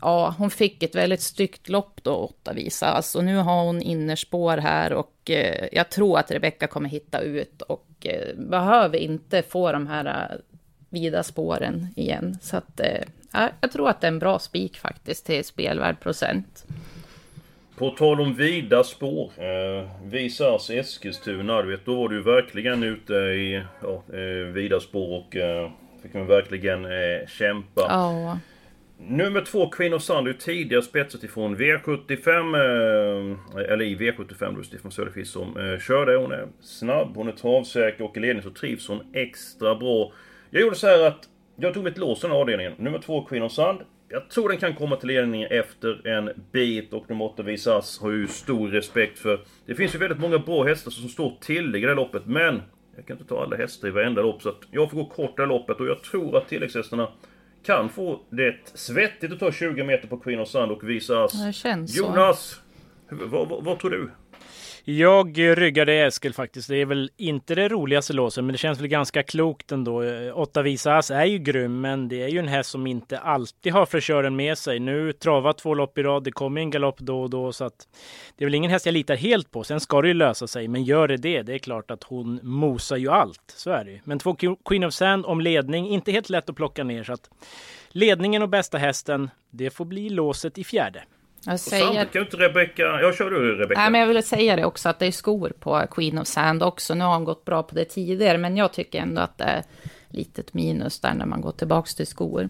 ja, 0.00 0.34
hon 0.38 0.50
fick 0.50 0.82
ett 0.82 0.94
väldigt 0.94 1.20
styggt 1.20 1.68
lopp 1.68 2.00
då, 2.02 2.14
åtta 2.14 2.52
visas. 2.52 2.94
Alltså, 2.94 3.20
nu 3.20 3.36
har 3.36 3.64
hon 3.64 3.82
innerspår 3.82 4.56
här 4.56 4.92
och 4.92 5.30
eh, 5.30 5.68
jag 5.72 5.90
tror 5.90 6.18
att 6.18 6.30
Rebecka 6.30 6.66
kommer 6.66 6.88
hitta 6.88 7.20
ut 7.20 7.62
och 7.62 7.86
eh, 8.04 8.36
behöver 8.36 8.98
inte 8.98 9.42
få 9.42 9.72
de 9.72 9.86
här 9.86 10.04
eh, 10.06 10.36
vida 10.88 11.22
spåren 11.22 11.86
igen. 11.96 12.38
Så 12.42 12.56
att, 12.56 12.80
eh, 12.80 13.02
jag 13.60 13.72
tror 13.72 13.88
att 13.88 14.00
det 14.00 14.06
är 14.06 14.12
en 14.12 14.18
bra 14.18 14.38
spik 14.38 14.78
faktiskt 14.78 15.26
till 15.26 15.44
spelvärd 15.44 16.00
procent. 16.00 16.64
På 17.78 17.90
tal 17.90 18.20
om 18.20 18.34
vida 18.34 18.84
spår. 18.84 19.32
Eh, 19.36 19.88
Visas 20.04 20.70
Eskilstuna, 20.70 21.62
du 21.62 21.70
vet, 21.70 21.84
då 21.84 21.94
var 21.94 22.08
du 22.08 22.22
verkligen 22.22 22.82
ute 22.82 23.14
i 23.14 23.62
ja, 23.82 24.02
eh, 24.16 24.52
vida 24.52 24.80
spår 24.80 25.18
och 25.18 25.36
eh, 25.36 25.70
fick 26.02 26.14
man 26.14 26.26
verkligen 26.26 26.84
eh, 26.84 27.28
kämpa. 27.28 27.82
Oh. 27.82 28.36
Nummer 29.00 29.40
två, 29.40 29.68
Queen 29.70 29.94
of 29.94 30.02
Sand, 30.02 30.28
är 30.28 30.32
tidigare 30.32 30.82
spetsat 30.82 31.24
ifrån 31.24 31.56
V75, 31.56 32.54
eh, 32.54 33.72
eller 33.72 33.84
i 33.84 33.96
V75 33.96 34.56
då, 34.56 34.62
Stefan 34.62 34.90
Söderqvist 34.90 35.32
som 35.32 35.56
eh, 35.56 35.78
körde. 35.78 36.16
Hon 36.16 36.32
är 36.32 36.48
snabb, 36.60 37.16
hon 37.16 37.28
är 37.28 37.32
travsäker 37.32 38.04
och 38.04 38.16
i 38.16 38.20
ledning 38.20 38.42
så 38.42 38.50
trivs 38.50 38.88
hon 38.88 39.00
extra 39.12 39.74
bra. 39.74 40.12
Jag 40.50 40.62
gjorde 40.62 40.76
så 40.76 40.86
här 40.86 41.06
att 41.06 41.28
jag 41.56 41.74
tog 41.74 41.84
mitt 41.84 41.98
lås 41.98 42.18
i 42.18 42.22
den 42.22 42.30
här 42.30 42.38
avdelningen. 42.38 42.72
Nummer 42.76 42.98
två, 42.98 43.24
Queen 43.24 43.42
of 43.42 43.52
Sand. 43.52 43.80
Jag 44.08 44.30
tror 44.30 44.48
den 44.48 44.58
kan 44.58 44.74
komma 44.74 44.96
till 44.96 45.08
ledning 45.08 45.42
efter 45.42 46.06
en 46.06 46.30
bit 46.52 46.92
och 46.92 47.10
nummer 47.10 47.24
8 47.24 47.42
Visas 47.42 48.00
har 48.00 48.10
ju 48.10 48.26
stor 48.26 48.68
respekt 48.68 49.18
för... 49.18 49.40
Det 49.66 49.74
finns 49.74 49.94
ju 49.94 49.98
väldigt 49.98 50.20
många 50.20 50.38
bra 50.38 50.64
hästar 50.64 50.90
som 50.90 51.08
står 51.08 51.32
till 51.40 51.76
i 51.76 51.80
det 51.80 51.88
här 51.88 51.94
loppet, 51.94 52.26
men 52.26 52.62
jag 52.96 53.06
kan 53.06 53.16
inte 53.16 53.28
ta 53.28 53.42
alla 53.42 53.56
hästar 53.56 53.88
i 53.88 53.90
varenda 53.90 54.22
lopp, 54.22 54.42
så 54.42 54.48
att 54.48 54.62
jag 54.70 54.90
får 54.90 54.96
gå 54.96 55.04
kort 55.04 55.36
det 55.36 55.42
här 55.42 55.48
loppet 55.48 55.80
och 55.80 55.86
jag 55.86 56.02
tror 56.02 56.36
att 56.36 56.48
tilläggshästarna 56.48 57.08
kan 57.62 57.88
få 57.88 58.20
det 58.30 58.56
svettigt 58.74 59.32
att 59.32 59.38
ta 59.38 59.52
20 59.52 59.84
meter 59.84 60.08
på 60.08 60.16
Queen 60.16 60.40
of 60.40 60.48
Sand 60.48 60.72
och 60.72 60.88
visa 60.90 61.26
Det 61.46 61.52
känns 61.52 61.96
Jonas! 61.96 62.60
Vad, 63.10 63.48
vad, 63.48 63.64
vad 63.64 63.78
tror 63.78 63.90
du? 63.90 64.10
Jag 64.90 65.38
ryggade 65.38 65.92
Eskil 65.92 66.34
faktiskt. 66.34 66.68
Det 66.68 66.76
är 66.76 66.86
väl 66.86 67.10
inte 67.16 67.54
det 67.54 67.68
roligaste 67.68 68.12
låset, 68.12 68.44
men 68.44 68.52
det 68.52 68.58
känns 68.58 68.80
väl 68.80 68.88
ganska 68.88 69.22
klokt 69.22 69.72
ändå. 69.72 70.02
Eh, 70.02 70.38
Åtta 70.38 70.62
Visas 70.62 71.10
är 71.10 71.24
ju 71.24 71.38
grym, 71.38 71.80
men 71.80 72.08
det 72.08 72.22
är 72.22 72.28
ju 72.28 72.38
en 72.38 72.48
häst 72.48 72.70
som 72.70 72.86
inte 72.86 73.18
alltid 73.18 73.72
har 73.72 73.86
fräschören 73.86 74.36
med 74.36 74.58
sig. 74.58 74.80
Nu 74.80 75.12
travar 75.12 75.52
två 75.52 75.74
lopp 75.74 75.98
i 75.98 76.02
rad, 76.02 76.24
det 76.24 76.30
kommer 76.30 76.60
en 76.60 76.70
galopp 76.70 76.98
då 76.98 77.22
och 77.22 77.30
då, 77.30 77.52
så 77.52 77.64
att 77.64 77.88
det 78.36 78.44
är 78.44 78.46
väl 78.46 78.54
ingen 78.54 78.70
häst 78.70 78.86
jag 78.86 78.92
litar 78.92 79.16
helt 79.16 79.50
på. 79.50 79.64
Sen 79.64 79.80
ska 79.80 80.02
det 80.02 80.08
ju 80.08 80.14
lösa 80.14 80.46
sig, 80.46 80.68
men 80.68 80.84
gör 80.84 81.08
det 81.08 81.16
det, 81.16 81.42
det 81.42 81.54
är 81.54 81.58
klart 81.58 81.90
att 81.90 82.04
hon 82.04 82.40
mosar 82.42 82.96
ju 82.96 83.08
allt. 83.08 83.54
Så 83.56 83.70
är 83.70 83.84
det 83.84 83.90
ju. 83.90 84.00
Men 84.04 84.18
två 84.18 84.36
Queen 84.64 84.84
of 84.84 84.94
Sand 84.94 85.26
om 85.26 85.40
ledning, 85.40 85.88
inte 85.88 86.12
helt 86.12 86.30
lätt 86.30 86.50
att 86.50 86.56
plocka 86.56 86.84
ner, 86.84 87.04
så 87.04 87.12
att 87.12 87.30
ledningen 87.88 88.42
och 88.42 88.48
bästa 88.48 88.78
hästen, 88.78 89.30
det 89.50 89.70
får 89.70 89.84
bli 89.84 90.10
låset 90.10 90.58
i 90.58 90.64
fjärde. 90.64 91.04
Jag 91.44 91.60
säger... 91.60 92.04
kan 92.04 92.22
inte 92.22 92.36
Rebecka... 92.36 92.82
Jag 92.82 93.14
kör 93.14 93.30
du 93.30 93.54
Rebecka. 93.54 93.80
Nej, 93.80 93.90
men 93.90 94.00
jag 94.00 94.08
ville 94.08 94.22
säga 94.22 94.56
det 94.56 94.64
också, 94.64 94.88
att 94.88 94.98
det 94.98 95.06
är 95.06 95.10
skor 95.12 95.52
på 95.60 95.86
Queen 95.90 96.18
of 96.18 96.26
Sand 96.26 96.62
också. 96.62 96.94
Nu 96.94 97.04
har 97.04 97.14
hon 97.14 97.24
gått 97.24 97.44
bra 97.44 97.62
på 97.62 97.74
det 97.74 97.84
tidigare, 97.84 98.38
men 98.38 98.56
jag 98.56 98.72
tycker 98.72 99.00
ändå 99.00 99.20
att 99.20 99.38
det 99.38 99.44
är 99.44 99.62
litet 100.08 100.54
minus 100.54 101.00
där 101.00 101.14
när 101.14 101.26
man 101.26 101.40
går 101.40 101.52
tillbaks 101.52 101.94
till 101.94 102.06
skor. 102.06 102.48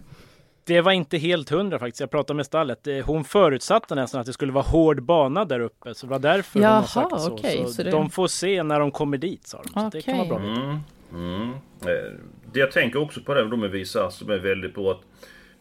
Det 0.63 0.81
var 0.81 0.91
inte 0.91 1.17
helt 1.17 1.49
hundra 1.49 1.79
faktiskt. 1.79 1.99
Jag 1.99 2.11
pratade 2.11 2.37
med 2.37 2.45
stallet. 2.45 2.87
Hon 3.05 3.23
förutsatte 3.23 3.95
nästan 3.95 4.21
att 4.21 4.27
det 4.27 4.33
skulle 4.33 4.51
vara 4.51 4.63
hård 4.63 5.03
bana 5.03 5.45
där 5.45 5.59
uppe. 5.59 5.95
Så 5.95 6.05
det 6.05 6.11
var 6.11 6.19
därför 6.19 6.59
Jaha, 6.59 6.71
hon 6.71 6.81
har 6.81 6.87
sagt 6.87 7.21
så. 7.21 7.33
Okay, 7.33 7.57
så, 7.57 7.69
så 7.69 7.83
det... 7.83 7.91
De 7.91 8.09
får 8.09 8.27
se 8.27 8.63
när 8.63 8.79
de 8.79 8.91
kommer 8.91 9.17
dit 9.17 9.47
sa 9.47 9.61
de. 9.63 9.69
Så 9.73 9.87
okay. 9.87 9.89
det 9.99 10.01
kan 10.01 10.17
vara 10.17 10.27
bra. 10.27 10.37
Mm, 10.37 10.79
mm. 11.13 11.49
Eh, 11.81 12.19
det 12.53 12.59
jag 12.59 12.71
tänker 12.71 13.01
också 13.01 13.21
på 13.21 13.33
det 13.33 13.49
de 13.49 13.59
med 13.59 13.71
Visa 13.71 14.11
som 14.11 14.29
är 14.29 14.37
väldigt 14.37 14.73
bra. 14.73 14.91
Att 14.91 15.01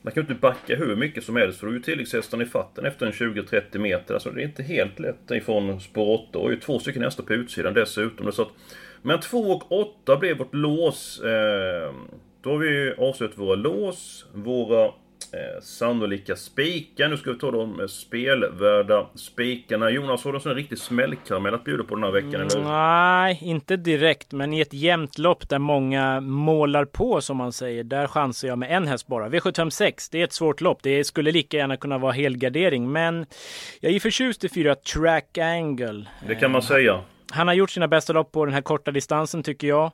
man 0.03 0.13
kan 0.13 0.23
ju 0.23 0.29
inte 0.29 0.41
backa 0.41 0.77
hur 0.77 0.97
mycket 0.97 1.25
som 1.25 1.37
helst 1.37 1.61
för 1.61 1.67
då 1.67 1.73
är 1.73 1.77
ju 1.77 1.83
tilläggshästarna 1.83 2.43
i 2.43 2.47
fatten 2.47 2.87
efter 2.87 3.07
en 3.07 3.13
20-30 3.13 3.79
meter. 3.79 4.15
Alltså 4.15 4.31
det 4.31 4.43
är 4.43 4.45
inte 4.45 4.63
helt 4.63 4.99
lätt 4.99 5.31
ifrån 5.31 5.81
spår 5.81 6.29
8 6.29 6.39
och 6.39 6.51
ju 6.51 6.61
två 6.61 6.79
stycken 6.79 7.03
hästar 7.03 7.25
på 7.25 7.35
utsidan 7.35 7.75
dessutom. 7.75 8.33
Så 8.33 8.43
att, 8.43 8.49
men 9.03 9.21
2 9.21 9.39
och 9.39 9.73
8 9.73 10.17
blev 10.17 10.39
vårt 10.39 10.55
lås. 10.55 11.21
Eh, 11.21 11.95
då 12.43 12.51
har 12.51 12.59
vi 12.59 12.95
avslutat 12.99 13.39
våra 13.39 13.55
lås, 13.55 14.27
våra 14.33 14.93
eh, 15.33 15.63
sannolika 15.63 16.37
spikar. 16.37 17.09
Nu 17.09 17.17
ska 17.17 17.33
vi 17.33 17.39
ta 17.39 17.51
de 17.51 17.89
spelvärda 17.89 19.07
spikarna. 19.15 19.91
Jonas, 19.91 20.25
har 20.25 20.33
du 20.33 20.39
en 20.39 20.43
sån 20.43 20.55
riktig 20.55 20.79
smällkaramell 20.79 21.55
att 21.55 21.65
bjuda 21.65 21.85
på 21.85 21.95
den 21.95 22.05
här 22.05 22.11
veckan? 22.11 22.35
Mm, 22.35 22.47
eller? 22.47 22.63
Nej, 22.63 23.39
inte 23.43 23.77
direkt. 23.77 24.33
Men 24.33 24.53
i 24.53 24.61
ett 24.61 24.73
jämnt 24.73 25.19
lopp 25.19 25.49
där 25.49 25.59
många 25.59 26.21
målar 26.21 26.85
på 26.85 27.21
som 27.21 27.37
man 27.37 27.53
säger. 27.53 27.85
Där 27.85 28.07
chansar 28.07 28.49
jag 28.49 28.59
med 28.59 28.77
en 28.77 28.87
häst 28.87 29.07
bara. 29.07 29.29
V756, 29.29 30.09
det 30.13 30.21
är 30.21 30.25
ett 30.25 30.33
svårt 30.33 30.61
lopp. 30.61 30.83
Det 30.83 31.05
skulle 31.05 31.33
lika 31.33 31.57
gärna 31.57 31.77
kunna 31.77 31.99
vara 31.99 32.13
helgardering. 32.13 32.93
Men 32.93 33.27
jag 33.81 33.93
är 33.93 34.01
förtjust 34.01 34.45
i 34.45 34.49
fyra 34.49 34.75
Track 34.75 35.39
Angle. 35.39 36.05
Det 36.29 36.35
kan 36.35 36.51
man 36.51 36.63
säga. 36.63 37.01
han 37.31 37.49
har 37.49 37.55
gjort 37.55 37.71
sina 37.71 37.89
bästa 37.89 38.13
lopp 38.13 38.33
på 38.33 38.45
den 38.45 38.55
här 38.55 38.63
korta 38.63 38.91
distansen 38.91 39.43
tycker 39.43 39.69
jag. 39.69 39.93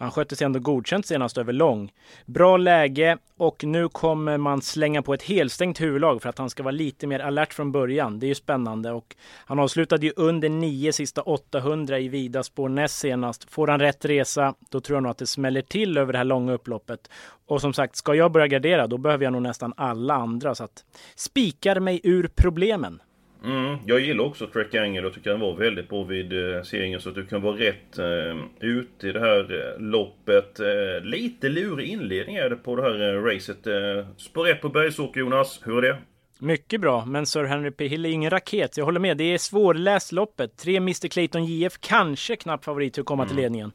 Han 0.00 0.10
skötte 0.10 0.36
sig 0.36 0.44
ändå 0.44 0.58
godkänt 0.58 1.06
senast 1.06 1.38
över 1.38 1.52
lång. 1.52 1.92
Bra 2.26 2.56
läge 2.56 3.18
och 3.36 3.64
nu 3.64 3.88
kommer 3.88 4.36
man 4.36 4.62
slänga 4.62 5.02
på 5.02 5.14
ett 5.14 5.22
helstängt 5.22 5.80
huvudlag 5.80 6.22
för 6.22 6.28
att 6.28 6.38
han 6.38 6.50
ska 6.50 6.62
vara 6.62 6.72
lite 6.72 7.06
mer 7.06 7.20
alert 7.20 7.52
från 7.52 7.72
början. 7.72 8.18
Det 8.18 8.26
är 8.26 8.28
ju 8.28 8.34
spännande 8.34 8.92
och 8.92 9.16
han 9.44 9.58
avslutade 9.58 10.06
ju 10.06 10.12
under 10.16 10.48
9 10.48 10.92
sista 10.92 11.22
800 11.22 11.98
i 11.98 12.08
vida 12.08 12.42
spår 12.42 12.68
näst 12.68 12.98
senast. 12.98 13.50
Får 13.50 13.68
han 13.68 13.80
rätt 13.80 14.04
resa, 14.04 14.54
då 14.68 14.80
tror 14.80 14.96
jag 14.96 15.02
nog 15.02 15.10
att 15.10 15.18
det 15.18 15.26
smäller 15.26 15.62
till 15.62 15.98
över 15.98 16.12
det 16.12 16.18
här 16.18 16.24
långa 16.24 16.52
upploppet. 16.52 17.10
Och 17.46 17.60
som 17.60 17.72
sagt, 17.72 17.96
ska 17.96 18.14
jag 18.14 18.32
börja 18.32 18.46
gardera, 18.46 18.86
då 18.86 18.98
behöver 18.98 19.24
jag 19.24 19.32
nog 19.32 19.42
nästan 19.42 19.72
alla 19.76 20.14
andra 20.14 20.54
så 20.54 20.64
att 20.64 20.84
spikar 21.16 21.80
mig 21.80 22.00
ur 22.02 22.30
problemen. 22.36 23.00
Mm, 23.44 23.76
jag 23.86 24.00
gillar 24.00 24.24
också 24.24 24.46
Trek 24.46 24.74
Angle 24.74 25.06
och 25.06 25.14
tycker 25.14 25.30
han 25.30 25.40
var 25.40 25.56
väldigt 25.56 25.88
bra 25.88 26.04
vid 26.04 26.56
eh, 26.56 26.62
serien 26.62 27.00
så 27.00 27.08
att 27.08 27.14
du 27.14 27.26
kan 27.26 27.42
vara 27.42 27.56
rätt 27.56 27.98
eh, 27.98 28.68
ute 28.68 29.08
i 29.08 29.12
det 29.12 29.20
här 29.20 29.40
eh, 29.40 29.80
loppet. 29.82 30.60
Eh, 30.60 31.04
lite 31.04 31.48
lurig 31.48 31.88
inledning 31.88 32.36
är 32.36 32.50
det 32.50 32.56
på 32.56 32.76
det 32.76 32.82
här 32.82 33.14
eh, 33.14 33.22
racet. 33.22 33.66
Eh, 33.66 34.06
spår 34.16 34.48
1 34.48 34.60
på 34.60 34.68
Bergsåker 34.68 35.20
Jonas, 35.20 35.60
hur 35.64 35.84
är 35.84 35.92
det? 35.92 35.98
Mycket 36.38 36.80
bra, 36.80 37.04
men 37.04 37.26
Sir 37.26 37.44
Henry 37.44 37.70
P. 37.70 37.88
Hill 37.88 38.06
är 38.06 38.10
ingen 38.10 38.30
raket. 38.30 38.76
Jag 38.76 38.84
håller 38.84 39.00
med, 39.00 39.16
det 39.16 39.24
är 39.24 39.38
svårläst 39.38 40.12
loppet. 40.12 40.56
Tre 40.56 40.76
Mr 40.76 41.08
Clayton 41.08 41.44
JF, 41.44 41.78
kanske 41.80 42.36
knapp 42.36 42.64
favorit 42.64 42.94
till 42.94 43.00
att 43.00 43.06
komma 43.06 43.22
mm. 43.22 43.28
till 43.28 43.42
ledningen. 43.42 43.72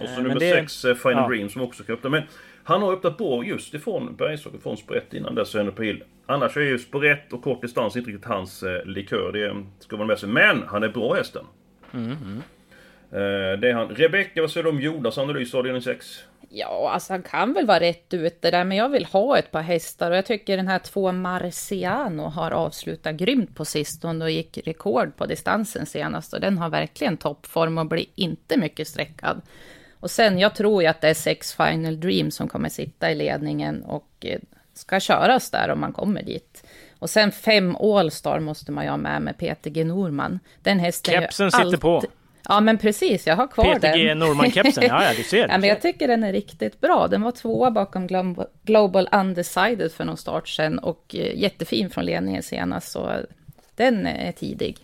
Och 0.00 0.08
så 0.08 0.20
eh, 0.20 0.22
nummer 0.22 0.40
6, 0.40 0.82
det... 0.82 0.94
Final 0.94 1.16
ja. 1.16 1.28
Dream 1.28 1.48
som 1.48 1.62
också 1.62 1.84
kan 1.84 1.94
öppna. 1.94 2.10
Men 2.10 2.22
han 2.64 2.82
har 2.82 2.92
öppnat 2.92 3.18
på 3.18 3.44
just 3.44 3.74
ifrån 3.74 4.16
Bergsåker, 4.16 4.58
från 4.58 4.76
1 4.96 5.14
innan 5.14 5.34
dess, 5.34 5.54
Henry 5.54 5.72
P. 5.72 5.84
Hill. 5.84 6.04
Annars 6.26 6.56
är 6.56 6.60
ju 6.60 6.78
spårätt 6.78 7.32
och 7.32 7.42
kort 7.42 7.62
distans 7.62 7.96
inte 7.96 8.10
riktigt 8.10 8.28
hans 8.28 8.62
eh, 8.62 8.84
likör. 8.84 9.32
Det 9.32 9.64
ska 9.78 9.96
man 9.96 10.06
med 10.06 10.18
sig. 10.18 10.28
Men 10.28 10.62
han 10.62 10.82
är 10.82 10.88
bra 10.88 11.14
hästen. 11.14 11.44
Mm, 11.92 12.06
mm. 12.06 12.42
Eh, 13.10 13.60
det 13.60 13.70
är 13.70 13.72
han. 13.72 13.88
Rebecka, 13.88 14.40
vad 14.40 14.50
säger 14.50 14.64
du 14.64 14.70
om 14.70 14.80
Jonas 14.80 15.18
analys 15.18 15.54
avdelning 15.54 15.82
6? 15.82 16.24
Ja, 16.48 16.90
alltså 16.92 17.12
han 17.12 17.22
kan 17.22 17.52
väl 17.52 17.66
vara 17.66 17.80
rätt 17.80 18.14
ute 18.14 18.50
där, 18.50 18.64
men 18.64 18.76
jag 18.76 18.88
vill 18.88 19.04
ha 19.04 19.38
ett 19.38 19.50
par 19.50 19.62
hästar 19.62 20.10
och 20.10 20.16
jag 20.16 20.26
tycker 20.26 20.56
den 20.56 20.68
här 20.68 20.78
två 20.78 21.12
Marciano 21.12 22.22
har 22.22 22.50
avslutat 22.50 23.14
grymt 23.14 23.54
på 23.54 23.64
sistone 23.64 24.24
och 24.24 24.30
gick 24.30 24.58
rekord 24.66 25.16
på 25.16 25.26
distansen 25.26 25.86
senast 25.86 26.34
och 26.34 26.40
den 26.40 26.58
har 26.58 26.68
verkligen 26.68 27.16
toppform 27.16 27.78
och 27.78 27.86
blir 27.86 28.06
inte 28.14 28.56
mycket 28.56 28.88
sträckad. 28.88 29.40
Och 30.00 30.10
sen, 30.10 30.38
jag 30.38 30.54
tror 30.54 30.82
ju 30.82 30.88
att 30.88 31.00
det 31.00 31.08
är 31.08 31.14
sex 31.14 31.54
Final 31.54 32.00
Dream 32.00 32.30
som 32.30 32.48
kommer 32.48 32.68
sitta 32.68 33.10
i 33.10 33.14
ledningen 33.14 33.82
och 33.82 34.10
eh, 34.20 34.40
ska 34.74 35.00
köras 35.00 35.50
där 35.50 35.68
om 35.68 35.80
man 35.80 35.92
kommer 35.92 36.22
dit. 36.22 36.64
Och 36.98 37.10
sen 37.10 37.32
fem 37.32 37.76
Allstar 37.76 38.40
måste 38.40 38.72
man 38.72 38.84
ju 38.84 38.90
ha 38.90 38.96
med 38.96 39.22
med 39.22 39.38
Peter 39.38 39.70
G 39.70 39.84
Norman. 39.84 40.40
Den 40.62 40.78
hästen 40.78 41.14
Kepsen 41.14 41.50
sitter 41.50 41.64
alltid... 41.64 41.80
på. 41.80 42.02
Ja, 42.48 42.60
men 42.60 42.78
precis, 42.78 43.26
jag 43.26 43.36
har 43.36 43.46
kvar 43.46 43.64
Peter 43.64 43.80
den. 43.80 43.92
Peter 43.92 44.04
G 44.04 44.14
Norman-kepsen, 44.14 44.84
ja, 44.88 45.04
ja, 45.04 45.10
du 45.16 45.22
ser. 45.22 45.38
ja, 45.48 45.58
men 45.58 45.68
jag 45.68 45.82
tycker 45.82 46.08
den 46.08 46.24
är 46.24 46.32
riktigt 46.32 46.80
bra. 46.80 47.08
Den 47.08 47.22
var 47.22 47.30
tvåa 47.30 47.70
bakom 47.70 48.06
Global 48.62 49.08
Undecided 49.12 49.92
för 49.92 50.04
någon 50.04 50.16
start 50.16 50.48
sen 50.48 50.78
och 50.78 51.14
eh, 51.18 51.38
jättefin 51.38 51.90
från 51.90 52.04
ledningen 52.04 52.42
senast, 52.42 52.92
så 52.92 53.12
den 53.76 54.06
är 54.06 54.32
tidig. 54.32 54.78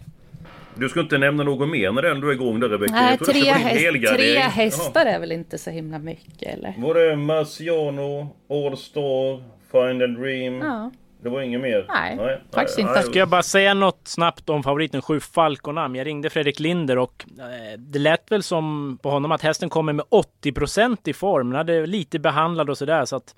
Du 0.75 0.89
ska 0.89 1.01
inte 1.01 1.19
nämna 1.19 1.43
något 1.43 1.69
mer 1.69 1.93
när 1.93 2.03
den 2.03 2.21
du 2.21 2.29
är 2.29 2.33
igång 2.33 2.61
där 2.61 2.69
Rebecka? 2.69 2.95
Nej, 2.95 3.19
tre, 3.19 3.41
häst, 3.41 4.17
tre 4.17 4.39
hästar 4.39 5.07
är 5.07 5.19
väl 5.19 5.33
inte 5.33 5.59
så 5.59 5.71
himla 5.71 5.99
mycket 5.99 6.55
eller? 6.55 6.75
Var 6.79 6.95
det 6.95 7.17
Marciano, 7.17 8.37
Allstar, 8.49 9.43
Final 9.71 10.15
Dream. 10.15 10.61
Ja. 10.61 10.91
Det 11.23 11.29
var 11.29 11.41
inget 11.41 11.61
mer? 11.61 11.85
Nej, 11.89 12.17
nej 12.17 12.41
faktiskt 12.53 12.79
nej, 12.79 12.89
inte. 12.89 13.03
Ska 13.03 13.19
jag 13.19 13.29
bara 13.29 13.43
säga 13.43 13.75
något 13.75 14.01
snabbt 14.05 14.49
om 14.49 14.63
favoriten 14.63 15.03
7 15.03 15.21
Falconam? 15.21 15.97
Jag 15.97 16.07
ringde 16.07 16.31
Fredrik 16.31 16.61
Linder 16.61 16.99
och 16.99 17.25
eh, 17.39 17.79
det 17.79 17.99
lät 17.99 18.33
väl 18.33 18.43
som 18.43 18.99
på 19.03 19.11
honom 19.11 19.33
att 19.33 19.43
hästen 19.43 19.69
kommer 19.69 19.93
med 19.93 20.05
80% 20.45 20.97
i 21.05 21.13
form. 21.13 21.51
Den 21.51 21.57
hade 21.57 21.87
lite 21.87 22.19
behandlad 22.19 22.71
och 22.71 22.79
sådär 22.79 23.05
så 23.05 23.17
att 23.17 23.35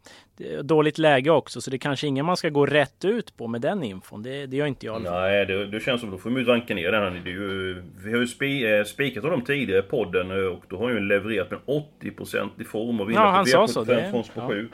dåligt 0.63 0.99
läge 0.99 1.31
också 1.31 1.61
så 1.61 1.71
det 1.71 1.77
är 1.77 1.79
kanske 1.79 2.07
ingen 2.07 2.27
man 2.27 2.37
ska 2.37 2.49
gå 2.49 2.67
rätt 2.67 3.05
ut 3.05 3.37
på 3.37 3.47
med 3.47 3.61
den 3.61 3.83
infon. 3.83 4.23
Det, 4.23 4.47
det 4.47 4.57
gör 4.57 4.67
inte 4.67 4.87
jag. 4.87 5.03
Nej, 5.03 5.47
det, 5.47 5.67
det 5.67 5.81
känns 5.81 6.01
som 6.01 6.11
att 6.11 6.15
då 6.15 6.19
får 6.19 6.31
vi 6.31 6.45
ranka 6.45 6.75
ner 6.75 6.93
den. 6.93 7.25
Det 7.25 7.31
är 7.31 7.35
ju, 7.35 7.83
vi 8.05 8.13
har 8.13 8.21
ju 8.21 8.27
spi, 8.27 8.79
eh, 8.79 8.85
spikat 8.85 9.25
honom 9.25 9.43
tidigare 9.43 9.81
i 9.81 9.83
podden 9.83 10.31
eh, 10.31 10.37
och 10.37 10.65
då 10.69 10.79
har 10.79 10.85
han 10.85 10.95
ju 10.95 11.01
levererat 11.01 11.51
med 11.51 11.61
80% 12.01 12.49
i 12.61 12.65
form 12.65 13.01
och 13.01 13.11
vinner 13.11 13.21
ja, 13.21 13.31
han 13.31 13.47
så. 13.69 13.85
Det, 13.85 14.11
från 14.11 14.25
ja. 14.35 14.49
7. 14.49 14.69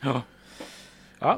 Ja. 0.00 0.08
Ja, 0.08 0.22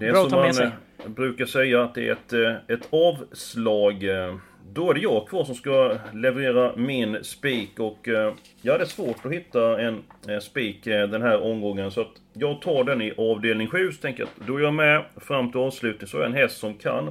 det 0.01 0.07
är 0.07 0.13
bra 0.13 0.29
som 0.29 0.39
man 0.39 0.55
sig. 0.55 0.71
Eh, 1.05 1.09
brukar 1.09 1.47
säga 1.47 1.83
att 1.83 1.95
det 1.95 2.09
är 2.09 2.13
ett, 2.13 2.33
eh, 2.33 2.75
ett 2.77 2.89
avslag. 2.91 4.05
Eh, 4.05 4.37
då 4.73 4.91
är 4.91 4.95
det 4.95 5.01
jag 5.01 5.29
kvar 5.29 5.45
som 5.45 5.55
ska 5.55 5.97
leverera 6.13 6.77
min 6.77 7.25
spik 7.25 7.81
och 7.81 8.09
ja, 8.63 8.79
det 8.79 8.85
är 8.85 8.85
svårt 8.85 9.27
att 9.27 9.33
hitta 9.33 9.81
en 9.81 10.03
spik 10.41 10.85
den 10.85 11.23
här 11.23 11.43
omgången. 11.43 11.91
Så 11.91 12.01
att 12.01 12.13
jag 12.33 12.63
tar 12.63 12.85
den 12.85 13.03
i 13.03 13.13
avdelning 13.17 13.69
7, 13.69 13.93
så 13.93 14.01
tänker 14.01 14.21
jag 14.21 14.29
att 14.29 14.47
då 14.47 14.57
är 14.57 14.61
jag 14.63 14.75
med 14.75 15.05
fram 15.17 15.51
till 15.51 15.61
avslutning. 15.61 16.09
Så 16.09 16.17
är 16.17 16.21
jag 16.21 16.31
en 16.31 16.37
häst 16.37 16.59
som 16.59 16.75
kan 16.75 17.11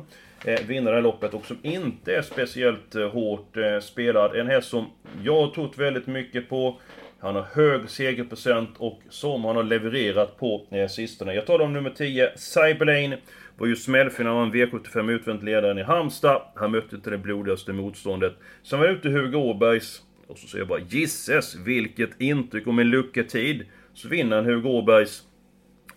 vinna 0.68 0.90
det 0.90 0.96
här 0.96 1.02
loppet 1.02 1.34
och 1.34 1.46
som 1.46 1.58
inte 1.62 2.16
är 2.16 2.22
speciellt 2.22 2.94
hårt 3.12 3.58
spelad. 3.82 4.36
En 4.36 4.48
häst 4.48 4.70
som 4.70 4.86
jag 5.24 5.42
har 5.42 5.48
trott 5.48 5.78
väldigt 5.78 6.08
mycket 6.08 6.50
på. 6.50 6.80
Han 7.24 7.36
har 7.36 7.48
hög 7.54 7.90
segerprocent 7.90 8.70
och 8.78 9.02
som 9.10 9.46
han 9.46 9.56
har 9.56 9.64
levererat 9.64 10.38
på 10.38 10.68
eh, 10.72 10.88
sistone. 10.88 11.34
Jag 11.34 11.46
talar 11.46 11.66
om 11.66 11.74
nummer 11.74 11.90
10, 11.90 12.32
Cyberlane. 12.36 13.18
Var 13.58 13.68
ju 13.68 13.76
smällfinalen 13.76 14.54
V75 14.54 15.12
utvänt 15.12 15.44
ledaren 15.44 15.78
i 15.78 15.84
Halmstad. 15.84 16.42
Han 16.56 16.72
mötte 16.72 16.96
inte 16.96 17.10
det 17.10 17.18
blodigaste 17.18 17.74
motståndet. 17.74 18.34
Sen 18.64 18.80
var 18.80 18.86
jag 18.86 18.96
ute 18.96 19.10
Hugo 19.10 19.38
Åbergs. 19.38 20.02
Och 20.28 20.38
så 20.38 20.48
säger 20.48 20.62
jag 20.62 20.68
bara 20.68 20.80
Gisses 20.80 21.56
vilket 21.56 22.22
intryck 22.22 22.68
och 22.68 22.74
med 22.74 22.86
lucketid 22.86 23.66
så 23.94 24.08
vinner 24.08 24.36
han 24.36 24.46
Hugo 24.46 24.70
Åbergs 24.70 25.24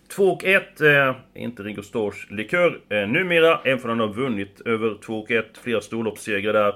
2 0.07 0.23
och 0.23 0.43
1, 0.45 0.81
eh, 0.81 1.15
inte 1.33 1.63
Ringo 1.63 1.81
Stars 1.81 2.27
likör 2.31 2.79
eh, 2.89 3.07
numera, 3.07 3.61
även 3.63 3.83
om 3.83 3.89
han 3.89 3.99
har 3.99 4.13
vunnit 4.13 4.61
över 4.65 4.97
2 5.05 5.19
och 5.19 5.31
1, 5.31 5.45
flera 5.63 5.81
storloppssegrar 5.81 6.53
där. 6.53 6.73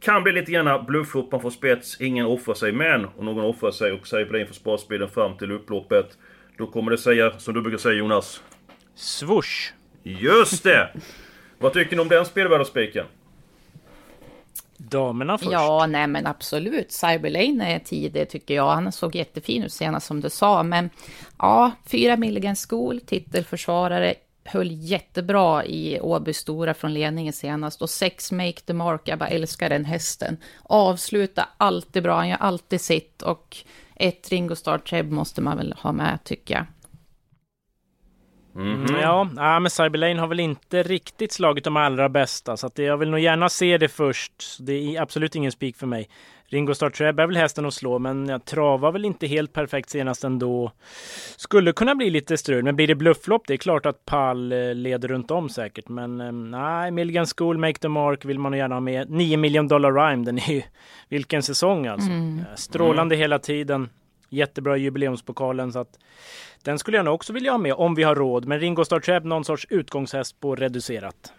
Kan 0.00 0.22
bli 0.22 0.32
lite 0.32 0.52
grann 0.52 0.86
blufflopp, 0.86 1.32
man 1.32 1.40
får 1.40 1.50
spets, 1.50 2.00
ingen 2.00 2.26
offrar 2.26 2.54
sig. 2.54 2.72
Men 2.72 3.06
om 3.16 3.24
någon 3.24 3.44
offrar 3.44 3.70
sig 3.70 3.92
och 3.92 4.06
säger 4.06 4.36
in 4.36 4.46
för 4.46 4.54
sparspelen 4.54 5.08
fram 5.08 5.36
till 5.36 5.52
upploppet. 5.52 6.18
Då 6.58 6.66
kommer 6.66 6.90
det 6.90 6.98
säga, 6.98 7.38
som 7.38 7.54
du 7.54 7.62
brukar 7.62 7.78
säga 7.78 7.94
Jonas. 7.94 8.42
Swoosh! 8.94 9.72
Just 10.02 10.64
det! 10.64 10.88
Vad 11.58 11.72
tycker 11.72 11.96
ni 11.96 12.02
om 12.02 12.08
den 12.08 12.24
spelvärdespiken? 12.24 13.06
Damerna 14.76 15.38
först. 15.38 15.50
Ja, 15.52 15.86
nej 15.86 16.06
men 16.06 16.26
absolut. 16.26 16.92
Cyberlane 16.92 17.74
är 17.74 17.78
tidig 17.78 18.28
tycker 18.28 18.54
jag. 18.54 18.68
Han 18.68 18.92
såg 18.92 19.14
jättefin 19.14 19.62
ut 19.62 19.72
senast 19.72 20.06
som 20.06 20.20
du 20.20 20.30
sa. 20.30 20.62
Men 20.62 20.90
ja, 21.38 21.70
fyra 21.86 22.16
Milligan 22.16 22.56
School, 22.56 23.00
titelförsvarare, 23.00 24.14
höll 24.48 24.70
jättebra 24.70 25.64
i 25.64 26.00
Åby 26.00 26.32
Stora 26.32 26.74
från 26.74 26.94
ledningen 26.94 27.32
senast. 27.32 27.82
Och 27.82 27.90
sex 27.90 28.32
Make 28.32 28.60
the 28.66 28.72
Mark, 28.72 29.00
jag 29.04 29.18
bara 29.18 29.28
älskar 29.28 29.68
den 29.68 29.84
hästen. 29.84 30.36
Avsluta 30.62 31.48
alltid 31.56 32.02
bra, 32.02 32.16
han 32.16 32.28
gör 32.28 32.36
alltid 32.36 32.80
sitt. 32.80 33.22
Och 33.22 33.56
ett 33.96 34.28
Ringo 34.28 34.56
Star 34.56 34.78
Treb 34.78 35.10
måste 35.10 35.40
man 35.40 35.56
väl 35.56 35.74
ha 35.78 35.92
med, 35.92 36.18
tycker 36.24 36.54
jag. 36.54 36.66
Mm 38.58 38.86
-hmm. 38.86 39.02
Ja, 39.02 39.30
ja, 39.36 39.60
men 39.60 39.70
Cyberlane 39.70 40.20
har 40.20 40.26
väl 40.26 40.40
inte 40.40 40.82
riktigt 40.82 41.32
slagit 41.32 41.64
de 41.64 41.76
allra 41.76 42.08
bästa, 42.08 42.56
så 42.56 42.66
att 42.66 42.78
jag 42.78 42.96
vill 42.96 43.10
nog 43.10 43.20
gärna 43.20 43.48
se 43.48 43.78
det 43.78 43.88
först. 43.88 44.56
Det 44.60 44.72
är 44.72 45.02
absolut 45.02 45.34
ingen 45.34 45.52
spik 45.52 45.76
för 45.76 45.86
mig. 45.86 46.08
Ringo 46.50 46.74
Starr 46.74 46.90
Treb 46.90 47.20
är 47.20 47.26
väl 47.26 47.36
hästen 47.36 47.66
att 47.66 47.74
slå, 47.74 47.98
men 47.98 48.28
jag 48.28 48.44
travar 48.44 48.92
väl 48.92 49.04
inte 49.04 49.26
helt 49.26 49.52
perfekt 49.52 49.90
senast 49.90 50.24
ändå. 50.24 50.72
Skulle 51.36 51.72
kunna 51.72 51.94
bli 51.94 52.10
lite 52.10 52.36
strul, 52.36 52.64
men 52.64 52.76
blir 52.76 52.86
det 52.86 52.94
blufflopp, 52.94 53.46
det 53.46 53.54
är 53.54 53.58
klart 53.58 53.86
att 53.86 54.04
Pall 54.04 54.52
eh, 54.52 54.74
leder 54.74 55.08
runt 55.08 55.30
om 55.30 55.48
säkert. 55.48 55.88
Men 55.88 56.20
eh, 56.20 56.32
nej, 56.32 56.90
Milligan 56.90 57.26
School, 57.36 57.58
Make 57.58 57.78
the 57.78 57.88
Mark 57.88 58.24
vill 58.24 58.38
man 58.38 58.52
gärna 58.52 58.74
ha 58.74 58.80
med. 58.80 59.10
9 59.10 59.36
miljon 59.36 59.68
dollar 59.68 59.92
rhyme, 59.92 60.24
den 60.24 60.38
är 60.38 60.52
ju 60.52 60.62
vilken 61.08 61.42
säsong 61.42 61.86
alltså. 61.86 62.10
Mm. 62.10 62.38
Eh, 62.38 62.44
strålande 62.56 63.14
mm. 63.14 63.22
hela 63.22 63.38
tiden. 63.38 63.88
Jättebra 64.30 64.76
i 64.76 64.80
jubileumspokalen, 64.80 65.72
så 65.72 65.78
att 65.78 65.98
den 66.64 66.78
skulle 66.78 66.96
jag 66.96 67.04
nog 67.04 67.14
också 67.14 67.32
vilja 67.32 67.50
ha 67.50 67.58
med 67.58 67.72
om 67.72 67.94
vi 67.94 68.02
har 68.02 68.14
råd. 68.14 68.46
Men 68.46 68.60
Ringo 68.60 68.84
Starr 68.84 69.00
Treb, 69.00 69.24
någon 69.24 69.44
sorts 69.44 69.66
utgångshäst 69.70 70.40
på 70.40 70.56
reducerat. 70.56 71.32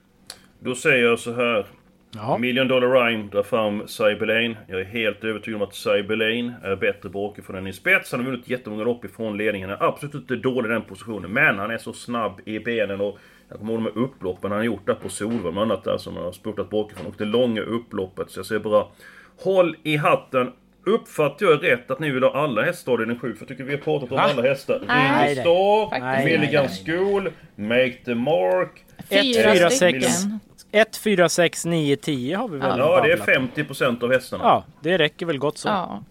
Då 0.59 0.75
säger 0.75 1.05
jag 1.05 1.19
så 1.19 1.33
här. 1.33 1.65
Jaha. 2.11 2.37
Million 2.37 2.67
Dollar 2.67 2.87
Rhyme 2.87 3.29
drar 3.31 3.43
fram 3.43 3.87
Cyberlane. 3.87 4.55
Jag 4.67 4.81
är 4.81 4.85
helt 4.85 5.23
övertygad 5.23 5.61
om 5.61 5.67
att 5.67 5.75
Cyberlane 5.75 6.53
är 6.63 6.75
bättre 6.75 7.09
bakifrån 7.09 7.55
än 7.55 7.67
i 7.67 7.73
spets. 7.73 8.11
Han 8.11 8.21
har 8.21 8.31
vunnit 8.31 8.49
jättemånga 8.49 8.83
lopp 8.83 9.05
ifrån 9.05 9.37
ledningen. 9.37 9.69
Han 9.69 9.79
är 9.79 9.85
absolut 9.85 10.15
inte 10.15 10.35
dålig 10.35 10.69
i 10.69 10.73
den 10.73 10.81
positionen. 10.81 11.31
Men 11.33 11.59
han 11.59 11.71
är 11.71 11.77
så 11.77 11.93
snabb 11.93 12.41
i 12.45 12.59
benen 12.59 13.01
och... 13.01 13.17
Jag 13.49 13.57
kommer 13.59 13.73
ihåg 13.73 13.83
de 13.83 13.91
här 13.93 14.03
upploppen 14.03 14.51
han 14.51 14.59
har 14.59 14.65
gjort 14.65 14.85
där 14.87 14.93
på 14.93 15.09
Solvalla, 15.09 15.51
bland 15.51 15.71
annat 15.71 15.83
där 15.83 15.97
som 15.97 16.15
han 16.15 16.25
har 16.25 16.31
spurtat 16.31 16.69
bakifrån. 16.69 17.07
Och 17.07 17.15
det 17.17 17.25
långa 17.25 17.61
upploppet. 17.61 18.29
Så 18.31 18.39
jag 18.39 18.45
säger 18.45 18.61
bara... 18.61 18.85
Håll 19.43 19.75
i 19.83 19.95
hatten! 19.95 20.51
Uppfattar 20.85 21.45
jag 21.45 21.63
rätt 21.63 21.91
att 21.91 21.99
ni 21.99 22.11
vill 22.11 22.23
ha 22.23 22.43
alla 22.43 22.61
hästar 22.61 23.03
i 23.03 23.05
den 23.05 23.19
7? 23.19 23.33
För 23.33 23.41
jag 23.41 23.47
tycker 23.47 23.63
vi 23.63 23.71
har 23.71 23.81
pratat 23.81 24.11
om 24.11 24.17
Va? 24.17 24.23
alla 24.23 24.41
hästar. 24.41 24.79
Ringo 24.79 25.41
Star, 25.41 26.23
Milligan 26.25 26.67
School, 26.67 27.29
Make 27.55 27.97
the 28.05 28.15
Mark, 28.15 28.85
Fyra 29.09 29.69
stycken 29.69 30.39
1, 30.71 30.97
4, 30.97 31.29
6, 31.29 31.65
9, 31.65 31.95
10 31.95 32.35
har 32.35 32.47
vi 32.47 32.57
väl 32.57 32.77
Ja, 32.79 33.01
det 33.01 33.11
är 33.11 33.17
babblat 33.17 33.37
om. 33.37 33.65
50% 33.65 34.03
av 34.03 34.11
hästarna. 34.11 34.43
Ja, 34.43 34.63
det 34.81 34.97
räcker 34.97 35.25
väl 35.25 35.37
gott 35.37 35.57
så. 35.57 35.67
Ja. 35.67 36.03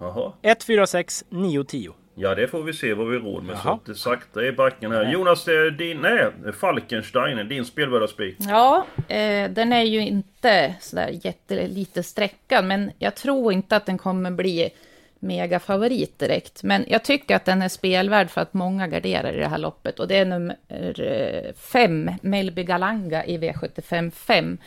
Jaha. 0.00 0.32
1, 0.42 0.64
4, 0.64 0.86
6, 0.86 1.24
9, 1.28 1.64
10. 1.64 1.92
Ja, 2.14 2.34
det 2.34 2.48
får 2.48 2.62
vi 2.62 2.72
se 2.72 2.94
vad 2.94 3.08
vi 3.08 3.18
råd 3.18 3.44
med. 3.44 3.58
Så 3.58 3.68
Jaha. 3.68 3.74
att 3.74 3.86
det 3.86 3.94
sakta 3.94 4.44
i 4.44 4.52
backen 4.52 4.92
här. 4.92 5.12
Jonas, 5.12 5.44
det 5.44 5.52
är 5.52 5.70
din... 5.70 5.98
Nej, 5.98 6.52
Falkenstein, 6.60 7.48
din 7.48 7.64
spelvärda 7.64 8.06
spik. 8.08 8.36
Ja, 8.38 8.86
eh, 9.08 9.50
den 9.50 9.72
är 9.72 9.82
ju 9.82 10.00
inte 10.00 10.74
sådär 10.80 11.18
jättelite 11.22 12.02
sträckad, 12.02 12.64
men 12.64 12.90
jag 12.98 13.14
tror 13.14 13.52
inte 13.52 13.76
att 13.76 13.86
den 13.86 13.98
kommer 13.98 14.30
bli 14.30 14.70
megafavorit 15.20 16.18
direkt. 16.18 16.62
Men 16.62 16.84
jag 16.88 17.04
tycker 17.04 17.36
att 17.36 17.44
den 17.44 17.62
är 17.62 17.68
spelvärd 17.68 18.30
för 18.30 18.40
att 18.40 18.54
många 18.54 18.86
garderar 18.86 19.32
i 19.32 19.40
det 19.40 19.48
här 19.48 19.58
loppet. 19.58 20.00
Och 20.00 20.08
det 20.08 20.16
är 20.16 20.24
nummer 20.24 20.56
eh, 20.68 21.54
fem, 21.54 22.10
Melby 22.22 22.64
Galanga 22.64 23.24
i 23.24 23.38
V75 23.38 24.10
5. 24.10 24.58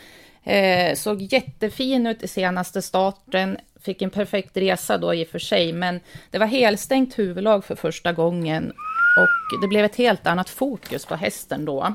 Eh, 0.44 0.94
såg 0.94 1.22
jättefin 1.22 2.06
ut 2.06 2.22
i 2.22 2.28
senaste 2.28 2.82
starten. 2.82 3.56
Fick 3.80 4.02
en 4.02 4.10
perfekt 4.10 4.56
resa 4.56 4.98
då 4.98 5.14
i 5.14 5.24
och 5.24 5.28
för 5.28 5.38
sig, 5.38 5.72
men 5.72 6.00
det 6.30 6.38
var 6.38 6.46
helstängt 6.46 7.18
huvudlag 7.18 7.64
för 7.64 7.74
första 7.74 8.12
gången. 8.12 8.72
Och 9.18 9.60
det 9.60 9.68
blev 9.68 9.84
ett 9.84 9.96
helt 9.96 10.26
annat 10.26 10.50
fokus 10.50 11.06
på 11.06 11.14
hästen 11.14 11.64
då. 11.64 11.94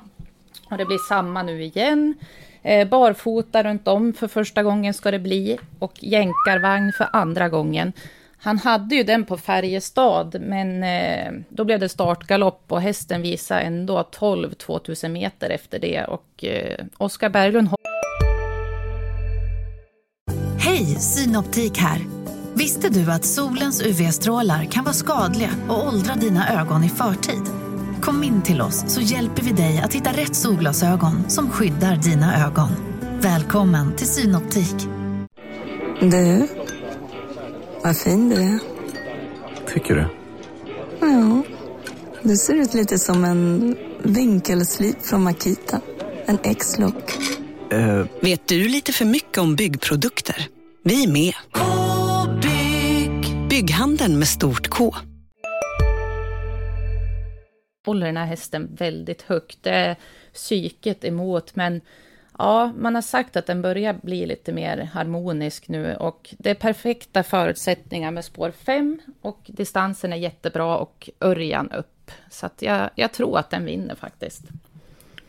Och 0.72 0.78
det 0.78 0.86
blir 0.86 1.08
samma 1.10 1.44
nu 1.44 1.64
igen. 1.64 2.14
Eh, 2.62 2.88
barfota 2.88 3.64
runt 3.64 3.88
om 3.88 4.14
för 4.14 4.28
första 4.28 4.64
gången 4.64 4.94
ska 4.94 5.12
det 5.12 5.20
bli. 5.20 5.60
Och 5.80 5.94
jänkarvagn 6.04 6.92
för 6.98 7.08
andra 7.14 7.50
gången. 7.50 7.94
Han 8.42 8.58
hade 8.58 8.96
ju 8.96 9.04
den 9.04 9.26
på 9.26 9.38
Färjestad, 9.38 10.42
men 10.42 10.84
eh, 10.84 11.32
då 11.50 11.66
blev 11.66 11.80
det 11.80 11.90
startgalopp 11.90 12.64
och 12.68 12.82
hästen 12.82 13.22
visade 13.22 13.62
ändå 13.62 14.04
12 14.04 14.54
2000 14.54 15.14
meter 15.14 15.50
efter 15.50 15.80
det. 15.80 16.04
Och 16.04 16.44
eh, 16.44 16.86
Oskar 16.98 17.30
Berglund 17.30 17.70
Hej, 20.60 20.86
Synoptik 20.86 21.78
här. 21.78 22.00
Visste 22.54 22.90
du 22.90 23.12
att 23.12 23.26
solens 23.26 23.82
UV-strålar 23.82 24.64
kan 24.64 24.84
vara 24.84 24.94
skadliga 24.94 25.50
och 25.70 25.88
åldra 25.88 26.16
dina 26.16 26.62
ögon 26.62 26.84
i 26.84 26.90
förtid? 26.90 27.44
Kom 28.02 28.24
in 28.24 28.42
till 28.42 28.62
oss 28.62 28.94
så 28.94 29.02
hjälper 29.02 29.42
vi 29.42 29.52
dig 29.52 29.82
att 29.84 29.94
hitta 29.94 30.10
rätt 30.10 30.36
solglasögon 30.36 31.30
som 31.30 31.50
skyddar 31.50 31.96
dina 31.96 32.46
ögon. 32.48 32.70
Välkommen 33.22 33.96
till 33.96 34.08
Synoptik. 34.08 34.88
Du, 36.02 36.48
vad 37.84 37.98
fin 37.98 38.30
du 38.30 38.36
är. 38.36 38.60
Tycker 39.74 39.96
du? 39.96 40.06
Ja, 41.02 41.44
du 42.24 42.36
ser 42.38 42.56
ut 42.56 42.74
lite 42.74 43.00
som 43.00 43.26
en 43.26 43.76
vinkelslip 44.04 45.02
från 45.02 45.24
Makita. 45.24 45.82
En 46.26 46.38
X-look. 46.44 47.18
Eh, 47.72 48.06
Vet 48.22 48.48
du 48.48 48.68
lite 48.68 48.94
för 48.94 49.06
mycket 49.06 49.38
om 49.38 49.56
byggprodukter? 49.56 50.48
Vi 50.84 51.04
är 51.04 51.08
med. 51.12 51.34
-bygg. 51.54 53.50
Bygghandeln 53.50 54.20
med 54.20 54.28
stort 54.28 54.68
K. 54.70 54.96
håller 57.86 58.06
den 58.06 58.18
här 58.18 58.26
hästen 58.26 58.76
väldigt 58.76 59.22
högt. 59.22 59.58
Det 59.62 59.70
är 59.70 59.96
psyket 60.34 61.06
emot, 61.06 61.56
men 61.56 61.82
ja, 62.40 62.74
man 62.78 62.96
har 62.96 63.02
sagt 63.02 63.36
att 63.36 63.46
den 63.46 63.62
börjar 63.62 63.94
bli 63.94 64.26
lite 64.26 64.54
mer 64.54 64.90
harmonisk 64.94 65.68
nu 65.68 65.96
och 65.96 66.36
det 66.38 66.50
är 66.50 66.56
perfekta 66.56 67.24
förutsättningar 67.24 68.12
med 68.12 68.26
spår 68.26 68.52
5 68.52 69.00
och 69.22 69.40
distansen 69.48 70.14
är 70.14 70.18
jättebra 70.18 70.78
och 70.78 71.10
Örjan 71.22 71.72
upp. 71.72 72.12
Så 72.30 72.46
att 72.46 72.62
jag, 72.62 72.90
jag 72.96 73.12
tror 73.12 73.38
att 73.38 73.50
den 73.50 73.66
vinner 73.66 73.96
faktiskt. 73.96 74.44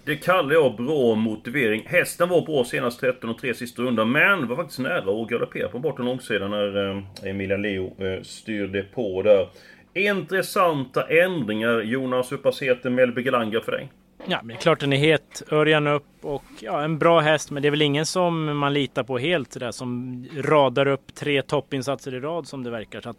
Det 0.05 0.17
kallar 0.17 0.53
jag 0.53 0.77
bra 0.77 1.15
motivering. 1.15 1.83
Hästen 1.87 2.29
var 2.29 2.47
bra 2.47 2.65
senast 2.65 3.01
13 3.01 3.31
och 3.31 3.39
3 3.39 3.55
sista 3.55 3.83
rundan, 3.83 4.13
men 4.13 4.49
var 4.49 4.57
faktiskt 4.57 4.79
nära 4.79 5.23
att 5.23 5.29
galoppera 5.29 5.69
på 5.69 5.79
bortre 5.79 6.05
långsidan 6.05 6.51
när 6.51 6.91
eh, 6.91 7.03
Emilia 7.23 7.57
Leo 7.57 8.05
eh, 8.05 8.23
styrde 8.23 8.83
på 8.83 9.23
där. 9.23 9.49
Intressanta 9.95 11.03
ändringar. 11.03 11.81
Jonas, 11.81 12.33
hur 12.33 12.37
pass 12.37 12.63
het 12.63 12.85
Melby 12.85 13.23
Galanga 13.23 13.61
för 13.61 13.73
dig? 13.73 13.89
Ja, 14.27 14.39
men 14.43 14.49
det 14.49 14.55
är 14.55 14.59
klart 14.59 14.81
den 14.81 14.93
är 14.93 14.97
het. 14.97 15.43
Örjan 15.51 15.87
upp 15.87 16.07
och 16.23 16.45
ja, 16.61 16.83
en 16.83 16.99
bra 16.99 17.21
häst. 17.21 17.51
Men 17.51 17.63
det 17.63 17.69
är 17.69 17.71
väl 17.71 17.83
ingen 17.83 18.07
som 18.07 18.59
man 18.59 18.75
litar 18.75 19.03
på 19.03 19.19
helt 19.19 19.53
sådär 19.53 19.71
som 19.71 20.27
radar 20.37 20.87
upp 20.87 21.15
tre 21.15 21.43
toppinsatser 21.43 22.15
i 22.15 22.21
rad 22.21 22.47
som 22.47 22.63
det 22.63 22.71
verkar. 22.71 23.01
Så 23.01 23.11
att 23.11 23.17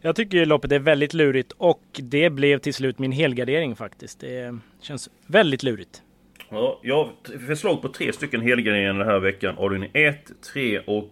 jag 0.00 0.16
tycker 0.16 0.46
loppet 0.46 0.72
är 0.72 0.78
väldigt 0.78 1.14
lurigt 1.14 1.52
och 1.52 1.82
det 1.92 2.30
blev 2.30 2.58
till 2.58 2.74
slut 2.74 2.98
min 2.98 3.12
helgardering 3.12 3.76
faktiskt. 3.76 4.20
Det 4.20 4.58
känns 4.80 5.10
väldigt 5.26 5.62
lurigt. 5.62 6.02
Ja, 6.48 6.80
jag 6.82 6.96
har 6.96 7.38
förslag 7.46 7.82
på 7.82 7.88
tre 7.88 8.12
stycken 8.12 8.40
helgarderingar 8.40 8.94
den 8.94 9.08
här 9.08 9.18
veckan. 9.18 9.54
Avdelning 9.58 9.90
1, 9.92 10.16
3 10.52 10.78
och 10.78 11.10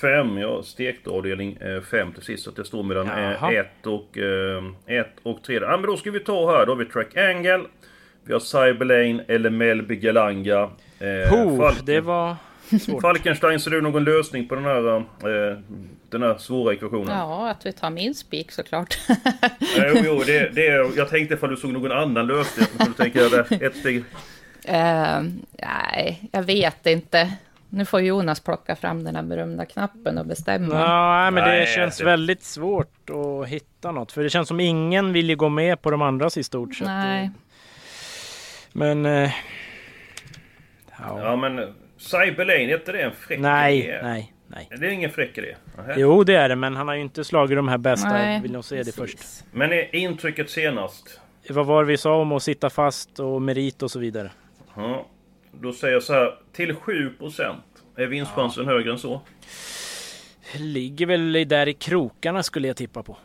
5. 0.00 0.38
jag 0.38 0.64
stekte 0.64 1.10
avdelning 1.10 1.58
5 1.90 2.12
till 2.12 2.22
sist. 2.22 2.44
Så 2.44 2.50
att 2.50 2.56
det 2.56 2.64
står 2.64 2.82
mellan 2.82 3.06
Jaha. 3.06 3.52
1 3.52 3.86
och, 3.86 4.18
1 4.86 5.06
och 5.22 5.42
3. 5.42 5.54
Ja, 5.54 5.76
men 5.76 5.82
då 5.82 5.96
ska 5.96 6.10
vi 6.10 6.20
ta 6.20 6.56
här. 6.56 6.66
Då 6.66 6.72
har 6.72 6.76
vi 6.76 6.84
Track 6.84 7.16
Angle. 7.16 7.60
Vi 8.24 8.32
har 8.32 8.40
Cyberlane 8.40 9.24
eller 9.28 9.50
Melby 9.50 9.96
Galanga. 9.96 10.70
Eh, 10.98 11.30
Ho, 11.30 11.56
Falken- 11.56 11.84
det 11.84 12.00
var 12.00 12.36
svårt. 12.80 13.00
Falkenstein, 13.02 13.60
ser 13.60 13.70
du 13.70 13.80
någon 13.80 14.04
lösning 14.04 14.48
på 14.48 14.54
den 14.54 14.64
här, 14.64 14.96
eh, 14.96 15.58
den 16.10 16.22
här 16.22 16.34
svåra 16.38 16.74
ekvationen? 16.74 17.16
Ja, 17.18 17.50
att 17.50 17.66
vi 17.66 17.72
tar 17.72 17.90
min 17.90 18.14
spik 18.14 18.52
såklart. 18.52 18.98
Eh, 19.78 19.86
jo, 19.94 20.02
jo, 20.04 20.22
det, 20.26 20.48
det, 20.54 20.64
jag 20.96 21.08
tänkte 21.10 21.34
ifall 21.34 21.50
du 21.50 21.56
såg 21.56 21.72
någon 21.72 21.92
annan 21.92 22.26
lösning. 22.26 22.66
Så 22.78 22.84
du 22.84 22.92
tänker 22.92 23.20
jag, 23.20 23.62
ett 23.62 23.76
steg... 23.76 24.04
Eh, 24.64 25.22
nej, 25.62 26.28
jag 26.32 26.42
vet 26.42 26.86
inte. 26.86 27.32
Nu 27.68 27.84
får 27.84 28.00
Jonas 28.00 28.40
plocka 28.40 28.76
fram 28.76 29.04
den 29.04 29.16
här 29.16 29.22
berömda 29.22 29.66
knappen 29.66 30.18
och 30.18 30.26
bestämma. 30.26 30.74
Ja, 30.74 31.30
men 31.30 31.44
det 31.44 31.50
Nej, 31.50 31.66
känns 31.66 31.98
det- 31.98 32.04
väldigt 32.04 32.42
svårt 32.42 33.10
att 33.10 33.48
hitta 33.48 33.92
något. 33.92 34.12
För 34.12 34.22
det 34.22 34.30
känns 34.30 34.48
som 34.48 34.60
ingen 34.60 35.12
vill 35.12 35.28
ju 35.30 35.36
gå 35.36 35.48
med 35.48 35.82
på 35.82 35.90
de 35.90 36.02
andras 36.02 36.36
i 36.36 36.42
stort 36.42 36.74
sett. 36.74 36.86
Nej. 36.86 37.30
Men... 38.72 39.06
Eh, 39.06 39.30
ja. 40.98 41.20
Ja 41.22 41.36
men 41.36 41.74
Cyberlane, 41.96 42.52
är 42.72 42.78
inte 42.78 42.92
det 42.92 43.00
en 43.02 43.12
fräck 43.12 43.40
Nej, 43.40 43.78
idé? 43.84 43.98
nej, 44.02 44.32
nej. 44.46 44.68
Det 44.78 44.86
är 44.86 44.90
ingen 44.90 45.10
fräck 45.10 45.38
idé? 45.38 45.54
Nähä. 45.76 45.94
Jo, 45.96 46.24
det 46.24 46.34
är 46.34 46.48
det, 46.48 46.56
men 46.56 46.76
han 46.76 46.88
har 46.88 46.94
ju 46.94 47.00
inte 47.00 47.24
slagit 47.24 47.56
de 47.56 47.68
här 47.68 47.78
bästa. 47.78 48.08
Nej, 48.08 48.34
jag 48.34 48.42
vill 48.42 48.52
nog 48.52 48.64
se 48.64 48.76
det 48.76 48.84
precis. 48.96 48.96
först. 48.96 49.44
Men 49.52 49.72
är 49.72 49.94
intrycket 49.96 50.50
senast? 50.50 51.20
Vad 51.48 51.66
var 51.66 51.82
det 51.84 51.88
vi 51.88 51.96
sa 51.96 52.14
om 52.20 52.32
att 52.32 52.42
sitta 52.42 52.70
fast 52.70 53.20
och 53.20 53.42
merit 53.42 53.82
och 53.82 53.90
så 53.90 53.98
vidare? 53.98 54.30
Ja, 54.76 55.06
då 55.52 55.72
säger 55.72 55.94
jag 55.94 56.02
så 56.02 56.12
här. 56.12 56.34
Till 56.52 56.74
7% 56.74 57.54
är 57.96 58.06
vinstchansen 58.06 58.66
högre 58.66 58.92
än 58.92 58.98
så? 58.98 59.20
Ligger 60.56 61.06
väl 61.06 61.36
i- 61.36 61.44
där 61.44 61.68
i 61.68 61.72
krokarna 61.74 62.42
skulle 62.42 62.68
jag 62.68 62.76
tippa 62.76 63.02
på. 63.02 63.16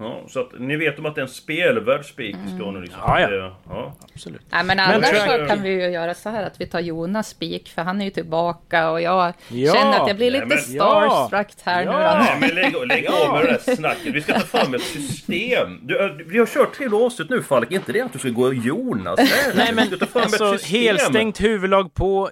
Ja, 0.00 0.20
så 0.28 0.40
att 0.40 0.50
ni 0.58 0.76
vet 0.76 0.98
om 0.98 1.06
att 1.06 1.14
det 1.14 1.20
är 1.20 1.22
en 1.22 1.28
spelvärd 1.28 2.04
spik 2.04 2.36
ska 2.54 2.64
ha 2.64 2.70
nu 2.72 2.80
liksom. 2.80 3.00
Ja, 3.06 3.20
ja. 3.20 3.56
Ja. 3.68 3.96
Absolut. 4.14 4.40
Nej, 4.50 4.64
men 4.64 4.78
annars 4.80 5.10
tror 5.10 5.38
så 5.38 5.46
kan 5.46 5.62
vi 5.62 5.68
ju 5.70 5.90
göra 5.90 6.14
så 6.14 6.28
här 6.28 6.42
att 6.42 6.60
vi 6.60 6.66
tar 6.66 6.80
Jonas 6.80 7.28
spik, 7.28 7.68
för 7.74 7.82
han 7.82 8.00
är 8.00 8.04
ju 8.04 8.10
tillbaka 8.10 8.90
och 8.90 9.00
jag 9.00 9.32
Ja. 9.48 9.72
känner 9.74 10.00
att 10.00 10.08
jag 10.08 10.16
blir 10.16 10.30
Nej, 10.30 10.40
lite 10.40 10.46
men- 10.46 10.58
starstruck 10.58 11.48
här 11.64 11.82
Ja. 11.84 11.92
nu 11.92 11.98
då. 11.98 12.24
Nej 12.24 12.36
men 12.40 12.50
lägg, 12.50 12.86
lägg 12.88 13.06
av 13.08 13.34
med 13.34 13.44
det 13.44 13.60
där 13.66 13.74
snacket. 13.76 14.14
Vi 14.14 14.20
ska 14.20 14.32
ta 14.32 14.40
fram 14.40 14.74
ett 14.74 14.82
system. 14.82 15.78
Du, 15.82 16.24
vi 16.28 16.38
har 16.38 16.46
kört 16.46 16.72
tre 16.74 16.86
avsnitt 16.88 17.30
nu 17.30 17.42
Falk. 17.42 17.70
Inte 17.72 17.92
det 17.92 18.00
att 18.00 18.12
du 18.12 18.18
ska 18.18 18.28
gå 18.28 18.52
Jonas. 18.52 19.20
Nej 19.54 19.72
men 19.74 19.88
alltså 20.14 20.56
helstängt 20.66 21.40
huvudlag 21.40 21.94
på. 21.94 22.30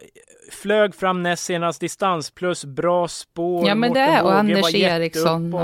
Flög 0.52 0.94
fram 0.94 1.22
näst 1.22 1.44
senast 1.44 1.80
distans 1.80 2.30
plus 2.30 2.64
bra 2.64 3.08
spår. 3.08 3.68
Ja, 3.68 3.74
men 3.74 3.92
det 3.92 4.00
är- 4.00 4.22
och 4.24 4.34
Anders. 4.34 4.74
Eriksson 4.74 5.54
och- 5.54 5.60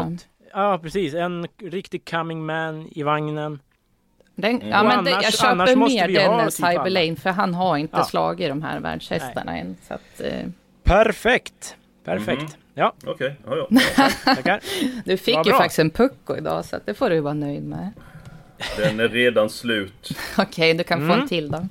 Ja 0.54 0.78
precis, 0.82 1.14
en 1.14 1.46
riktig 1.62 2.10
coming 2.10 2.46
man 2.46 2.88
i 2.94 3.02
vagnen. 3.02 3.58
Den, 4.36 4.54
Mm. 4.56 4.68
ja, 4.68 4.82
men 4.82 5.04
det, 5.04 5.10
annars- 5.12 5.24
jag 5.24 5.32
köper 5.34 5.50
annars 5.52 5.74
måste 5.76 5.94
mer 5.94 6.08
vi 6.08 6.16
ha 6.16 6.22
den 6.36 6.40
än 6.40 6.50
typ 6.50 6.64
alla. 6.64 6.72
Cyberlane, 6.84 7.16
för 7.16 7.30
han 7.30 7.54
har 7.54 7.76
inte 7.76 7.96
Ja. 7.96 8.04
slagit 8.04 8.48
de 8.48 8.62
här 8.62 8.80
världshästarna 8.80 9.58
än. 9.58 9.76
Så 9.88 9.94
att, 9.94 10.20
eh, 10.20 10.46
Perfekt! 10.84 11.76
Perfekt. 12.04 12.42
Mhm. 12.42 12.50
Ja, 12.74 12.92
Okej, 13.06 13.36
ja, 13.46 13.56
ja. 13.56 13.78
tackar. 14.24 14.60
du 15.04 15.16
fick 15.16 15.36
ju 15.36 15.42
bra. 15.42 15.58
faktiskt 15.58 15.78
en 15.78 15.90
pucko 15.90 16.36
idag, 16.36 16.64
så 16.64 16.76
att 16.76 16.86
det 16.86 16.94
får 16.94 17.10
du 17.10 17.20
vara 17.20 17.34
nöjd 17.34 17.62
med. 17.62 17.90
Den 18.76 19.00
är 19.00 19.08
redan 19.08 19.50
slut. 19.50 20.10
Okej, 20.38 20.74
du 20.74 20.84
kan 20.84 20.98
få 20.98 21.04
Mm. 21.04 21.20
en 21.20 21.28
till 21.28 21.50
då. 21.50 21.68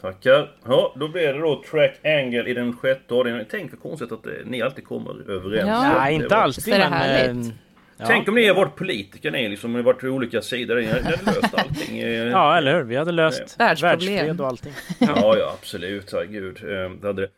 Tackar. 0.00 0.50
Ja, 0.68 0.92
då 0.96 1.08
blir 1.08 1.32
det 1.32 1.38
då 1.40 1.62
Track 1.70 1.98
Angle 2.04 2.48
i 2.50 2.54
den 2.54 2.76
sjätte 2.76 3.14
avdelningen. 3.14 3.46
Tänk 3.50 3.72
vad 3.72 3.82
konstigt 3.82 4.12
att 4.12 4.26
eh, 4.26 4.32
ni 4.44 4.62
alltid 4.62 4.84
kommer 4.86 5.30
överens. 5.30 5.68
Ja. 5.68 5.98
Nej, 5.98 6.14
inte 6.14 6.36
alltid 6.36 6.78
men... 6.78 7.52
Ja. 7.96 8.04
Tänk 8.06 8.28
om 8.28 8.34
ni 8.34 8.46
har 8.48 8.54
varit 8.54 8.76
politiker 8.76 9.30
ni 9.30 9.48
liksom, 9.48 9.72
ni 9.72 9.78
har 9.78 9.84
varit 9.84 10.00
på 10.00 10.06
olika 10.06 10.42
sidor. 10.42 10.76
Ni 10.76 10.86
hade 10.86 11.10
löst 11.10 11.54
allting. 11.54 11.98
eh. 12.02 12.08
Ja, 12.08 12.56
eller 12.58 12.74
hur? 12.76 12.82
Vi 12.82 12.96
hade 12.96 13.12
löst 13.12 13.56
Världsproblem. 13.60 13.98
världsfred 14.14 14.40
och 14.40 14.46
allting. 14.46 14.72
Ja, 14.98 15.36
ja 15.38 15.56
absolut. 15.58 16.12
Herregud. 16.12 16.58
Eh, 16.64 16.90
Det 16.90 17.06
hade 17.06 17.22
det. 17.22 17.28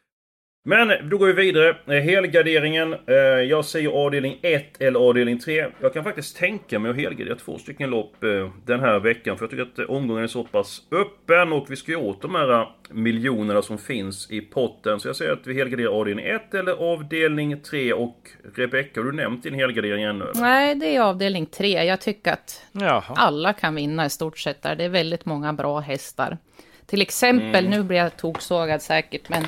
Men 0.69 1.09
då 1.09 1.19
går 1.19 1.27
vi 1.27 1.33
vidare. 1.33 1.69
Eh, 1.87 2.03
Helgarderingen. 2.03 2.93
Eh, 3.07 3.15
jag 3.25 3.65
säger 3.65 3.89
avdelning 3.89 4.39
1 4.43 4.81
eller 4.81 5.01
avdelning 5.01 5.39
3. 5.39 5.67
Jag 5.81 5.93
kan 5.95 6.05
faktiskt 6.05 6.37
tänka 6.37 6.79
mig 6.79 6.91
att 6.91 6.97
helgardera 6.97 7.37
två 7.37 7.59
stycken 7.59 7.91
lopp 7.91 8.25
eh, 8.25 8.51
den 8.65 8.81
här 8.81 8.99
veckan. 8.99 9.37
För 9.39 9.45
jag 9.45 9.51
tycker 9.51 9.83
att 9.83 9.89
omgången 9.91 10.23
är 10.25 10.29
så 10.29 10.45
pass 10.45 10.83
öppen 10.93 11.53
och 11.53 11.71
vi 11.71 11.77
ska 11.77 11.93
ju 11.93 11.97
åt 11.97 12.23
de 12.23 12.35
här 12.35 12.69
miljonerna 12.91 13.63
som 13.63 13.79
finns 13.79 14.31
i 14.31 14.41
potten. 14.41 15.01
Så 15.01 15.09
jag 15.09 15.17
säger 15.17 15.33
att 15.33 15.47
vi 15.47 15.55
helgarderar 15.55 15.89
avdelning 16.01 16.27
1 16.27 16.55
eller 16.55 16.73
avdelning 16.73 17.61
3. 17.61 17.93
Och 17.93 18.31
Rebecka, 18.55 19.01
har 19.01 19.05
du 19.05 19.13
nämnt 19.13 19.43
din 19.43 19.55
helgardering 19.55 20.03
ännu? 20.05 20.25
eller? 20.25 20.41
Nej, 20.41 20.75
det 20.75 20.97
är 20.97 21.01
avdelning 21.01 21.47
tre. 21.47 21.85
Jag 21.85 22.01
tycker 22.01 22.33
att 22.33 22.63
Jaha. 22.73 23.03
alla 23.17 23.53
kan 23.53 23.75
vinna 23.75 24.07
i 24.07 24.11
stort 24.11 24.39
sett 24.39 24.63
där. 24.63 24.77
Det 24.77 24.85
är 24.85 24.89
väldigt 24.89 25.25
många 25.27 25.53
bra 25.53 25.79
hästar. 25.81 26.39
Till 26.87 27.03
exempel, 27.03 27.67
Mm. 27.67 27.71
nu 27.71 27.83
blir 27.83 27.99
jag 27.99 28.17
toksågad 28.17 28.83
säkert, 28.83 29.29
men 29.29 29.45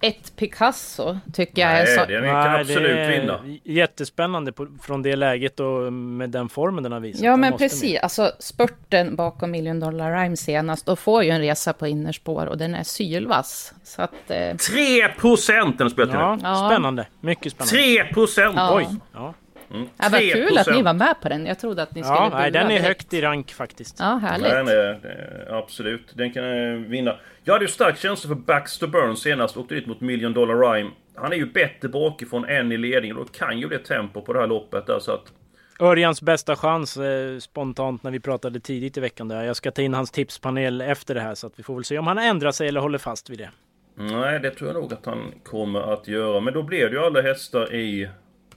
ett 0.00 0.36
Picasso 0.36 1.18
tycker 1.32 1.62
jag 1.62 1.70
är 1.70 1.84
Nej, 1.84 1.94
så... 1.94 2.00
den 2.00 2.22
kan 2.22 2.22
Nej, 2.52 2.60
absolut 2.60 2.82
det 2.82 3.00
är 3.00 3.20
vinna. 3.20 3.40
Jättespännande 3.64 4.52
på, 4.52 4.66
från 4.82 5.02
det 5.02 5.16
läget 5.16 5.60
och 5.60 5.92
med 5.92 6.30
den 6.30 6.48
formen 6.48 6.82
den 6.82 6.92
har 6.92 7.00
visat. 7.00 7.22
Ja, 7.22 7.30
Den 7.30 7.40
men 7.40 7.56
precis. 7.56 7.92
med. 7.92 8.00
Alltså 8.02 8.32
spurten 8.38 9.16
bakom 9.16 9.50
Million 9.50 9.80
Dollar 9.80 10.20
Rhyme 10.22 10.36
senast, 10.36 10.86
då 10.86 10.96
får 10.96 11.24
ju 11.24 11.30
en 11.30 11.40
resa 11.40 11.72
på 11.72 11.86
innerspår 11.86 12.46
och 12.46 12.58
den 12.58 12.74
är 12.74 12.82
sylvass. 12.82 13.74
Så 13.84 14.02
att... 14.02 14.30
Eh, 14.30 14.36
3% 14.36 15.74
den 15.78 15.90
spelar 15.90 16.06
till 16.12 16.20
Ja, 16.20 16.34
nu. 16.36 16.40
Ja. 16.42 16.68
spännande. 16.70 17.06
Mycket 17.20 17.52
spännande. 17.52 17.76
3%! 18.14 18.52
Ja. 18.56 18.76
Oj. 18.76 18.88
Ja, 19.12 19.34
Mm, 19.70 19.88
ja, 19.96 20.08
vad 20.12 20.20
kul 20.20 20.58
att 20.58 20.66
3%. 20.66 20.72
ni 20.72 20.82
var 20.82 20.92
med 20.92 21.14
på 21.22 21.28
den. 21.28 21.46
Jag 21.46 21.58
trodde 21.58 21.82
att 21.82 21.94
ni 21.94 22.02
skulle 22.02 22.16
ja 22.18 22.30
nej, 22.32 22.50
den 22.50 22.66
är 22.66 22.68
direkt. 22.68 22.86
högt 22.86 23.14
i 23.14 23.20
rank 23.20 23.52
faktiskt. 23.52 23.96
Ja, 23.98 24.20
härligt. 24.22 24.50
Den 24.50 24.68
är, 24.68 25.48
absolut, 25.50 26.12
den 26.14 26.32
kan 26.32 26.44
eh, 26.44 26.74
vinna. 26.74 27.16
Jag 27.44 27.52
hade 27.52 27.64
ju 27.64 27.70
stark 27.70 27.98
känsla 27.98 28.28
för 28.28 28.34
Baxter 28.34 28.86
Burns 28.86 29.20
senast, 29.20 29.56
åkte 29.56 29.74
dit 29.74 29.86
mot 29.86 30.00
Million 30.00 30.32
Dollar 30.32 30.72
Rhyme. 30.72 30.90
Han 31.14 31.32
är 31.32 31.36
ju 31.36 31.46
bättre 31.46 31.88
bakifrån 31.88 32.44
än 32.44 32.72
i 32.72 32.76
ledningen 32.76 33.16
och 33.16 33.26
då 33.26 33.32
kan 33.32 33.58
ju 33.58 33.68
bli 33.68 33.78
tempo 33.78 34.20
på 34.20 34.32
det 34.32 34.38
här 34.40 34.46
loppet 34.46 34.86
där 34.86 34.98
så 34.98 35.12
att... 35.12 35.32
Örjans 35.80 36.22
bästa 36.22 36.56
chans 36.56 36.96
eh, 36.96 37.38
spontant 37.38 38.02
när 38.02 38.10
vi 38.10 38.20
pratade 38.20 38.60
tidigt 38.60 38.96
i 38.96 39.00
veckan 39.00 39.28
där. 39.28 39.42
Jag 39.42 39.56
ska 39.56 39.70
ta 39.70 39.82
in 39.82 39.94
hans 39.94 40.10
tipspanel 40.10 40.80
efter 40.80 41.14
det 41.14 41.20
här 41.20 41.34
så 41.34 41.46
att 41.46 41.58
vi 41.58 41.62
får 41.62 41.74
väl 41.74 41.84
se 41.84 41.98
om 41.98 42.06
han 42.06 42.18
ändrar 42.18 42.50
sig 42.50 42.68
eller 42.68 42.80
håller 42.80 42.98
fast 42.98 43.30
vid 43.30 43.38
det. 43.38 43.50
Nej, 43.98 44.40
det 44.40 44.50
tror 44.50 44.70
jag 44.70 44.80
nog 44.80 44.92
att 44.92 45.06
han 45.06 45.32
kommer 45.44 45.92
att 45.92 46.08
göra. 46.08 46.40
Men 46.40 46.54
då 46.54 46.62
blev 46.62 46.90
det 46.90 46.96
ju 46.96 47.02
alla 47.02 47.22
hästar 47.22 47.74
i 47.74 48.08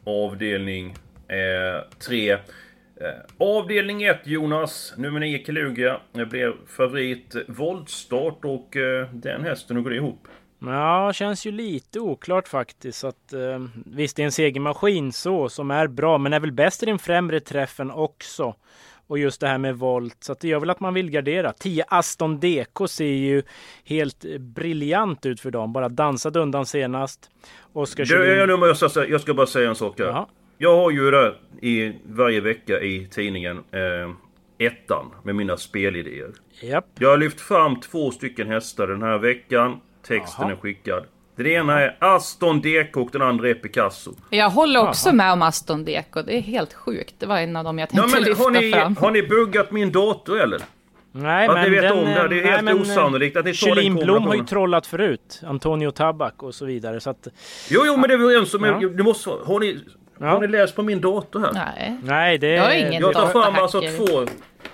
avdelning 0.03 0.95
eh, 1.27 1.97
3. 2.07 2.31
Eh, 2.31 2.37
avdelning 3.37 4.03
1 4.03 4.27
Jonas, 4.27 4.93
nummer 4.97 5.19
9 5.19 5.37
Kaluga, 5.37 5.99
blev 6.13 6.53
favorit 6.67 7.35
voltstart 7.47 8.45
och 8.45 8.77
eh, 8.77 9.07
den 9.13 9.43
hästen, 9.43 9.75
hur 9.75 9.83
går 9.83 9.89
det 9.89 9.95
ihop? 9.95 10.27
Ja, 10.59 11.13
känns 11.13 11.45
ju 11.45 11.51
lite 11.51 11.99
oklart 11.99 12.47
faktiskt. 12.47 13.03
Att, 13.03 13.33
eh, 13.33 13.65
visst, 13.85 14.15
det 14.15 14.21
är 14.23 14.25
en 14.25 14.31
segermaskin 14.31 15.13
så 15.13 15.49
som 15.49 15.71
är 15.71 15.87
bra, 15.87 16.17
men 16.17 16.33
är 16.33 16.39
väl 16.39 16.51
bäst 16.51 16.83
i 16.83 16.85
den 16.85 16.99
främre 16.99 17.39
träffen 17.39 17.91
också. 17.91 18.55
Och 19.09 19.19
just 19.19 19.41
det 19.41 19.47
här 19.47 19.57
med 19.57 19.75
volt, 19.77 20.15
så 20.19 20.35
det 20.41 20.47
gör 20.47 20.59
väl 20.59 20.69
att 20.69 20.79
man 20.79 20.93
vill 20.93 21.09
gardera. 21.11 21.53
10 21.53 21.85
Aston 21.87 22.39
DK 22.39 22.87
ser 22.89 23.05
ju 23.05 23.43
helt 23.85 24.25
briljant 24.39 25.25
ut 25.25 25.39
för 25.41 25.51
dem. 25.51 25.73
Bara 25.73 25.89
dansade 25.89 26.39
undan 26.39 26.65
senast. 26.65 27.29
Oskar 27.73 28.05
Du, 28.05 28.15
jag, 28.15 28.25
Kjellin. 28.49 29.09
jag, 29.11 29.21
ska- 29.21 29.33
bara 29.33 29.47
säga 29.47 29.69
en 29.69 29.75
sak 29.75 29.99
här. 29.99 30.05
Jaha. 30.05 30.25
Jag 30.57 30.75
har 30.75 30.91
ju 30.91 31.11
där 31.11 31.37
i 31.61 31.93
varje 32.05 32.41
vecka 32.41 32.79
i 32.81 33.07
tidningen 33.11 33.57
eh, 33.57 34.11
ettan 34.67 35.05
med 35.23 35.35
mina 35.35 35.57
spelidéer. 35.57 36.31
Japp. 36.61 36.85
Jag 36.99 37.09
har 37.09 37.17
lyft 37.17 37.41
fram 37.41 37.79
två 37.79 38.11
stycken 38.11 38.47
hästar 38.47 38.87
den 38.87 39.01
här 39.01 39.17
veckan. 39.17 39.79
Texten 40.07 40.45
Jaha. 40.47 40.51
är 40.51 40.55
skickad. 40.55 41.05
Den 41.39 41.47
ena 41.47 41.81
är 41.81 41.97
Aston 41.99 42.61
DK 42.61 42.97
och 42.97 43.09
den 43.11 43.21
andra 43.21 43.49
är 43.49 43.53
Picasso. 43.53 44.13
Jag 44.29 44.49
håller 44.49 44.79
också 44.87 45.13
med 45.13 45.33
om 45.33 45.41
Aston 45.41 45.85
Deko. 45.85 46.21
Det 46.21 46.37
är 46.37 46.41
helt 46.41 46.73
sjukt. 46.73 47.15
Det 47.19 47.25
var 47.25 47.37
en 47.37 47.55
av 47.55 47.63
dem 47.63 47.79
jag 47.79 47.89
Ja, 47.91 48.01
tänkte 48.01 48.19
men 48.19 48.23
lyfta 48.29 48.43
har, 48.43 48.51
ni, 48.51 48.71
fram. 48.71 48.95
har 48.97 49.11
ni 49.11 49.23
buggat 49.23 49.71
min 49.71 49.91
dator 49.91 50.39
eller? 50.41 50.61
Nej, 51.11 51.47
Att 51.47 51.53
men 51.53 51.63
ni 51.63 51.69
vet 51.69 51.81
den, 51.81 51.97
om 51.99 52.05
det, 52.05 52.13
det 52.13 52.19
är 52.39 52.43
nej, 52.43 52.51
helt 52.51 52.63
men, 52.63 52.81
osannolikt 52.81 53.37
att 53.37 53.45
ni 53.45 53.53
tar 53.53 53.65
den 53.67 53.75
Kjellin 53.75 53.95
Blom 53.95 54.23
har 54.27 54.35
ju 54.35 54.45
trollat 54.45 54.87
förut. 54.87 55.41
Antonio 55.45 55.91
Tabak 55.91 56.43
och 56.43 56.55
så 56.55 56.65
vidare. 56.65 56.99
Så 56.99 57.09
att, 57.09 57.27
Jo, 57.69 57.81
jo, 57.85 57.97
men 57.97 58.07
det 58.09 58.13
är 58.13 58.17
vi 58.17 58.23
överens 58.23 58.53
om. 58.53 58.63
Ja. 58.63 58.79
Du 58.89 59.03
måste, 59.03 59.29
har, 59.29 59.59
ni, 59.59 59.79
Ja. 60.19 60.25
har 60.27 60.41
ni 60.41 60.47
läst 60.47 60.75
på 60.75 60.83
min 60.83 61.01
dator 61.01 61.39
här? 61.39 61.51
Nej. 61.53 61.97
nej, 62.03 62.37
det 62.37 62.47
Jag 62.47 62.63
har 62.63 62.71
ingen 62.71 63.01
Jag 63.01 63.13
tar 63.13 63.27
fram 63.27 63.55
alltså 63.55 63.81
två... 63.81 64.25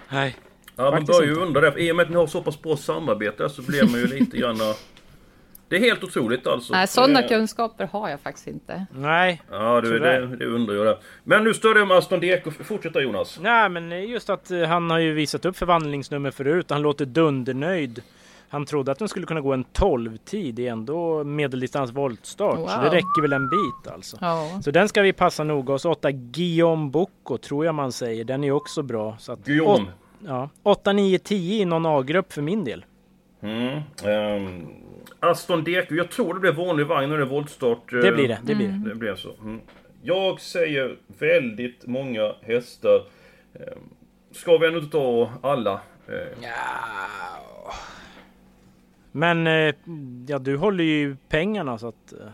Nej. 0.10 0.36
Ja, 0.75 0.91
man 0.91 1.06
börjar 1.06 1.23
ju 1.23 1.36
undra 1.36 1.62
det. 1.62 1.82
I 1.82 1.91
och 1.91 1.95
med 1.95 2.04
att 2.04 2.10
ni 2.10 2.15
har 2.15 2.28
så 2.28 2.41
pass 2.41 2.62
bra 2.62 2.78
samarbete 2.78 3.49
så 3.49 3.62
blir 3.62 3.84
man 3.84 3.99
ju 3.99 4.08
lite 4.08 4.38
grann... 4.38 4.58
Det 5.67 5.75
är 5.75 5.80
helt 5.80 6.04
otroligt 6.04 6.47
alltså. 6.47 6.73
Nej, 6.73 6.88
sådana 6.88 7.21
Eh, 7.21 7.28
kunskaper 7.28 7.86
har 7.91 8.10
jag 8.10 8.19
faktiskt 8.19 8.47
inte. 8.47 8.86
Nej. 8.91 9.41
Ja, 9.51 9.82
du, 9.82 9.99
det, 9.99 10.36
det 10.36 10.45
undrar 10.45 10.75
jag 10.75 10.86
det. 10.86 10.97
Men 11.23 11.43
nu 11.43 11.54
står 11.54 11.73
det 11.73 11.82
om 11.82 11.91
Aston 11.91 12.19
Deko. 12.19 12.51
Fortsätta 12.51 13.01
Jonas. 13.01 13.39
Nej, 13.41 13.69
men 13.69 14.08
just 14.08 14.30
att 14.30 14.51
eh, 14.51 14.62
han 14.63 14.89
har 14.89 14.99
ju 14.99 15.13
visat 15.13 15.45
upp 15.45 15.58
förvandlingsnummer 15.58 16.32
förut. 16.32 16.65
Han 16.69 16.82
låter 16.82 17.06
dundernöjd. 17.06 18.01
Han 18.49 18.65
trodde 18.65 18.91
att 18.91 18.99
den 18.99 19.08
skulle 19.10 19.25
kunna 19.25 19.41
gå 19.41 19.54
en 19.54 19.65
12-tid. 19.65 20.56
Det 20.56 20.67
är 20.67 20.71
ändå 20.71 21.23
medeldistans 21.23 21.91
voltstart. 21.91 22.56
Så 22.56 22.62
Wow. 22.62 22.84
det 22.84 22.89
räcker 22.89 23.21
väl 23.21 23.34
en 23.34 23.49
bit 23.49 23.93
alltså. 23.93 24.17
Ja. 24.21 24.60
Så 24.63 24.71
den 24.71 24.89
ska 24.89 25.01
vi 25.01 25.13
passa 25.13 25.43
noga. 25.43 25.73
Och 25.73 25.82
så 25.82 25.91
8 25.91 26.12
Guillaume 26.12 26.89
Bocco 26.89 27.38
tror 27.38 27.65
jag 27.65 27.75
man 27.75 27.91
säger. 27.91 28.23
Den 28.23 28.43
är 28.43 28.51
också 28.51 28.82
bra. 28.84 29.15
Så 29.19 29.32
att 29.32 29.39
Guillaume. 29.45 29.71
åt- 29.73 30.28
Ja, 30.28 30.49
8, 30.63 30.93
9, 30.93 31.19
10 31.19 31.62
i 31.62 31.65
någon 31.65 31.86
A-grupp 31.86 32.34
för 32.34 32.41
min 32.41 32.63
del. 32.63 32.86
Mm. 33.41 33.80
ehm, 34.04 34.67
Aston 35.28 35.64
Deko. 35.64 35.96
Jag 35.96 36.10
tror 36.12 36.34
det 36.34 36.40
blir 36.40 36.52
vanlig 36.52 36.86
vagn 36.86 37.10
när 37.10 37.18
det 37.18 37.24
är 37.24 37.28
voltstart. 37.28 37.92
Det 37.92 38.12
blir 38.12 38.28
det. 38.28 38.40
Det 38.44 38.56
blir 38.56 38.68
det. 38.68 38.90
Det 38.90 38.96
blir 38.96 39.16
så. 39.16 39.34
Mm. 39.42 39.62
Jag 40.02 40.40
säger 40.42 40.98
väldigt 41.20 41.86
många 41.88 42.34
hästar. 42.42 43.04
Ehm, 43.54 43.80
Ska 44.32 44.58
vi 44.58 44.68
ändå 44.68 44.80
inte 44.80 44.92
ta 44.92 45.32
alla? 45.42 45.74
Eh, 46.08 46.14
Men 49.12 49.48
eh, 49.48 49.76
ja, 50.28 50.40
du 50.40 50.58
håller 50.58 50.84
ju 50.84 51.16
pengarna 51.30 51.78
så 51.78 51.88
att... 51.88 52.14
eh, 52.14 52.28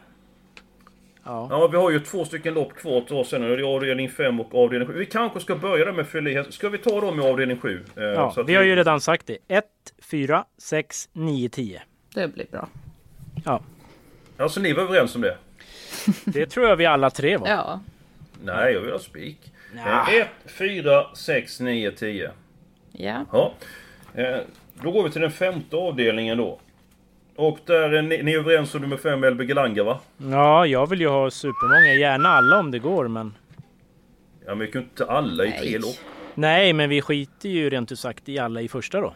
Ja. 1.26 1.48
Ja, 1.50 1.68
vi 1.68 1.78
har 1.78 1.92
ju 1.92 2.00
två 2.00 2.26
stycken 2.26 2.54
lopp 2.54 2.74
kvar 2.74 2.98
att 2.98 3.08
ta 3.08 3.24
sen. 3.24 3.42
Det 3.42 3.48
är 3.48 3.76
avdelning 3.76 4.10
5 4.10 4.40
och 4.40 4.56
avdelning 4.64 4.88
7. 4.88 4.94
Vi 4.94 5.06
kanske 5.06 5.40
ska 5.40 5.56
börja 5.56 5.86
där 5.86 5.92
med 5.92 6.08
fylla 6.08 6.30
i. 6.30 6.52
Ska 6.52 6.70
vi 6.70 6.78
ta 6.78 7.02
dem 7.02 7.20
i 7.20 7.24
avdelning 7.24 7.58
7? 7.58 7.84
Eh, 7.96 8.04
Ja, 8.04 8.32
så 8.32 8.42
att 8.42 8.50
vi 8.50 8.56
har 8.56 8.64
ju 8.64 8.76
redan 8.76 9.02
sagt 9.02 9.28
det. 9.28 9.38
1, 9.48 9.66
4, 10.12 10.46
6, 10.58 11.10
9, 11.14 11.50
10. 11.50 11.82
Det 12.14 12.28
blir 12.28 12.46
bra. 12.52 12.68
Ja, 13.46 13.62
Alltså 14.38 14.60
ni 14.60 14.74
var 14.74 14.84
överens 14.84 15.16
om 15.16 15.22
det? 15.22 15.38
det 16.26 16.46
tror 16.46 16.68
jag 16.68 16.76
vi 16.76 16.86
alla 16.86 17.10
tre 17.10 17.38
var. 17.38 17.48
Ja. 17.48 17.80
Nej, 18.44 18.74
jag 18.74 18.82
vill 18.82 18.92
ha 18.92 19.00
spik. 19.00 19.38
Nja. 19.74 20.08
1, 20.22 20.28
4, 20.46 21.06
6, 21.16 21.60
9, 21.60 21.92
10. 21.92 22.32
Ja. 22.92 23.26
Ja. 23.32 23.54
Eh, 24.22 24.38
Då 24.82 24.92
går 24.92 25.04
vi 25.04 25.12
till 25.12 25.22
den 25.22 25.32
femte 25.32 25.76
avdelningen 25.76 26.38
då. 26.38 26.60
Och 27.36 27.60
där 27.66 27.90
är 27.94 28.02
ni, 28.02 28.24
ni 28.24 28.34
är 28.34 28.38
överens 28.40 28.76
om 28.76 28.82
nummer 28.82 28.98
5, 28.98 29.24
Elbe 29.24 29.46
Gelanga 29.46 29.84
va? 29.84 30.00
Ja, 30.18 30.66
jag 30.66 30.90
vill 30.90 31.02
ju 31.02 31.08
ha 31.08 31.32
supermånga. 31.32 31.94
Gärna 31.94 32.30
alla 32.30 32.60
om 32.60 32.72
det 32.72 32.80
går, 32.80 33.08
men... 33.08 33.34
Ja, 34.46 34.56
men 34.56 34.60
vi 34.60 34.68
kan 34.72 34.82
ju 34.82 34.88
inte 34.88 35.06
alla 35.06 35.46
i 35.46 35.52
tre 35.52 35.70
Nej. 35.70 35.80
lopp. 35.80 35.96
Nej, 36.36 36.74
men 36.74 36.90
vi 36.90 37.02
skiter 37.02 37.50
ju 37.50 37.70
rent 37.70 37.92
ut 37.92 38.00
sagt 38.00 38.30
i 38.30 38.40
alla 38.40 38.62
i 38.62 38.68
första 38.68 39.02
då. 39.02 39.14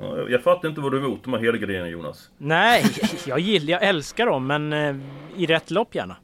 Ja, 0.00 0.28
jag- 0.28 0.42
fattar 0.42 0.68
inte 0.68 0.80
vad 0.80 0.92
du 0.92 0.98
är 0.98 1.04
emot 1.04 1.24
de 1.24 1.32
här 1.32 1.40
helgarderna 1.40 1.88
Jonas. 1.88 2.30
Nej, 2.38 2.84
jag 3.26 3.38
gillar, 3.38 3.72
jag 3.72 3.82
älskar 3.82 4.26
dem, 4.26 4.46
men 4.46 4.72
eh, 4.72 4.96
i 5.36 5.46
rätt 5.46 5.70
lopp 5.70 5.94
gärna. 5.94 6.16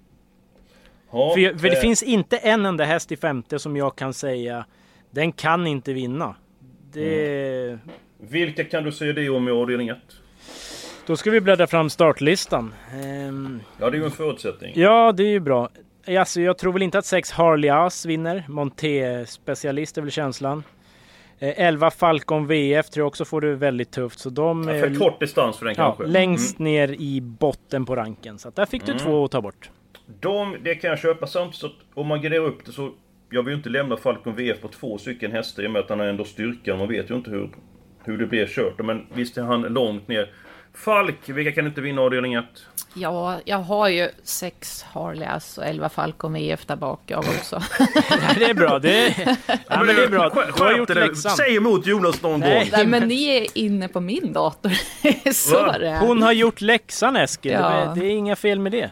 Ja, 1.13 1.31
För, 1.35 1.41
jag, 1.41 1.61
för 1.61 1.69
det 1.69 1.77
eh, 1.77 1.81
finns 1.81 2.03
inte 2.03 2.37
en 2.37 2.67
enda 2.67 2.85
häst 2.85 3.13
i 3.13 3.17
femte 3.17 3.59
som 3.59 3.77
jag 3.77 3.97
kan 3.97 4.15
säga, 4.15 4.65
den 5.11 5.33
kan 5.33 5.67
inte 5.67 5.93
vinna. 5.93 6.35
Det... 6.93 7.79
Vilka 8.19 8.65
kan 8.65 8.85
du 8.85 8.93
säga 8.93 9.13
det 9.13 9.29
om 9.29 9.49
i 9.49 9.51
avdelning 9.51 9.89
1? 9.89 9.99
Då 11.07 11.17
ska 11.17 11.31
vi 11.31 11.41
bläddra 11.41 11.67
fram 11.67 11.91
startlistan. 11.91 12.75
Ehm, 12.93 13.61
Ja, 13.79 13.91
det 13.91 13.97
är 13.97 13.99
ju 13.99 14.05
en 14.05 14.11
förutsättning. 14.11 14.73
Ja, 14.77 15.13
det 15.13 15.23
är 15.23 15.29
ju 15.29 15.41
bra. 15.41 15.69
Alltså, 16.07 16.41
jag 16.41 16.59
tror 16.59 16.73
väl 16.73 16.83
inte 16.83 16.99
att 16.99 17.07
sex 17.07 17.31
Harley 17.33 17.71
As 17.71 18.07
vinner. 18.07 18.45
Monté-specialist 18.49 19.99
är 19.99 20.03
väl 20.03 20.11
känslan. 20.11 20.63
Eh, 21.43 21.55
11 21.67 21.91
Falcon 21.91 22.47
VF 22.47 22.91
tror 22.91 23.01
jag 23.03 23.07
också 23.09 23.25
får 23.25 23.41
det 23.41 23.55
väldigt 23.55 23.91
tufft. 23.91 24.19
Så 24.19 24.31
de 24.31 24.69
Ja, 24.69 24.75
är 24.75 24.81
för 24.81 24.95
kort 24.95 25.21
distans 25.21 25.59
för 25.59 25.67
den 25.67 25.75
ja, 25.79 25.85
kanske. 25.85 26.07
längst 26.07 26.59
ner 26.59 26.89
i 27.01 27.21
botten 27.21 27.87
på 27.87 27.97
ranken. 27.97 28.39
Så 28.39 28.51
där 28.51 28.67
fick 28.67 28.87
du 28.87 28.93
Mm. 28.93 29.05
två 29.05 29.25
att 29.25 29.31
ta 29.31 29.41
bort. 29.41 29.71
De, 30.21 30.57
det 30.63 30.75
kan 30.75 30.91
jag 30.91 30.99
köpa 30.99 31.27
samtidigt 31.27 31.61
så 31.61 31.71
om 31.95 32.07
man 32.07 32.23
graderar 32.23 32.45
upp 32.45 32.65
det 32.67 32.73
så... 32.73 32.91
Jag 33.33 33.43
vill 33.43 33.53
ju 33.53 33.57
inte 33.57 33.69
lämna 33.69 33.97
Falcon 33.97 34.35
VF 34.37 34.61
på 34.61 34.69
två 34.69 34.99
stycken 34.99 35.33
hästar 35.33 35.63
i 35.63 35.67
och 35.67 35.71
med 35.71 35.81
att 35.81 35.89
han 35.89 35.99
har 36.01 36.07
ändå 36.07 36.25
styrkan. 36.25 36.79
Man 36.79 36.89
vet 36.89 37.11
ju 37.11 37.15
inte 37.15 37.31
hur, 37.31 37.51
hur 38.05 38.19
det 38.19 38.27
blir 38.27 38.47
kört. 38.47 38.79
Men 38.85 39.07
visst 39.15 39.39
är 39.39 39.43
han 39.43 39.63
långt 39.63 40.09
ner. 40.09 40.29
Falk, 40.75 41.29
vilka 41.29 41.53
kan 41.53 41.67
inte 41.67 41.81
vinna 41.81 42.03
avdelning 42.03 42.35
1? 42.35 42.45
Ja, 42.95 43.41
jag 43.45 43.59
har 43.59 43.89
ju 43.89 44.09
sex 44.23 44.83
Harleys 44.83 45.59
och 45.59 45.65
elva 45.67 45.89
Falcon 45.89 46.33
VF 46.33 46.67
där 46.67 46.77
bak 46.77 47.01
jag 47.07 47.19
också. 47.19 47.63
Det 48.39 48.45
är 48.45 48.55
bra. 48.55 48.79
Det 48.79 49.07
är, 49.07 49.37
ja, 49.47 49.85
men 49.85 49.87
det 49.97 50.05
är 50.05 50.09
bra. 50.09 50.31
Du 50.57 50.63
har 50.63 50.77
gjort 50.77 50.89
läxan. 50.89 51.37
Säg 51.37 51.57
emot 51.57 51.87
Jonas 51.87 52.23
någon 52.23 52.41
Nej. 52.41 52.59
gång. 52.59 52.69
Nej, 52.73 52.87
men 52.87 53.09
ni 53.09 53.25
är 53.25 53.47
inne 53.59 53.89
på 53.89 54.01
min 54.01 54.33
dator. 54.33 54.73
Så 55.33 55.55
Va? 55.67 55.75
är 55.75 55.79
det. 55.79 55.99
Hon 55.99 56.23
har 56.23 56.33
gjort 56.33 56.61
läxan 56.61 57.17
Eskil. 57.17 57.53
Ja. 57.53 57.93
Det, 57.95 58.01
det 58.01 58.07
är 58.07 58.11
inga 58.11 58.37
fel 58.37 58.59
med 58.59 58.73
det. 58.73 58.91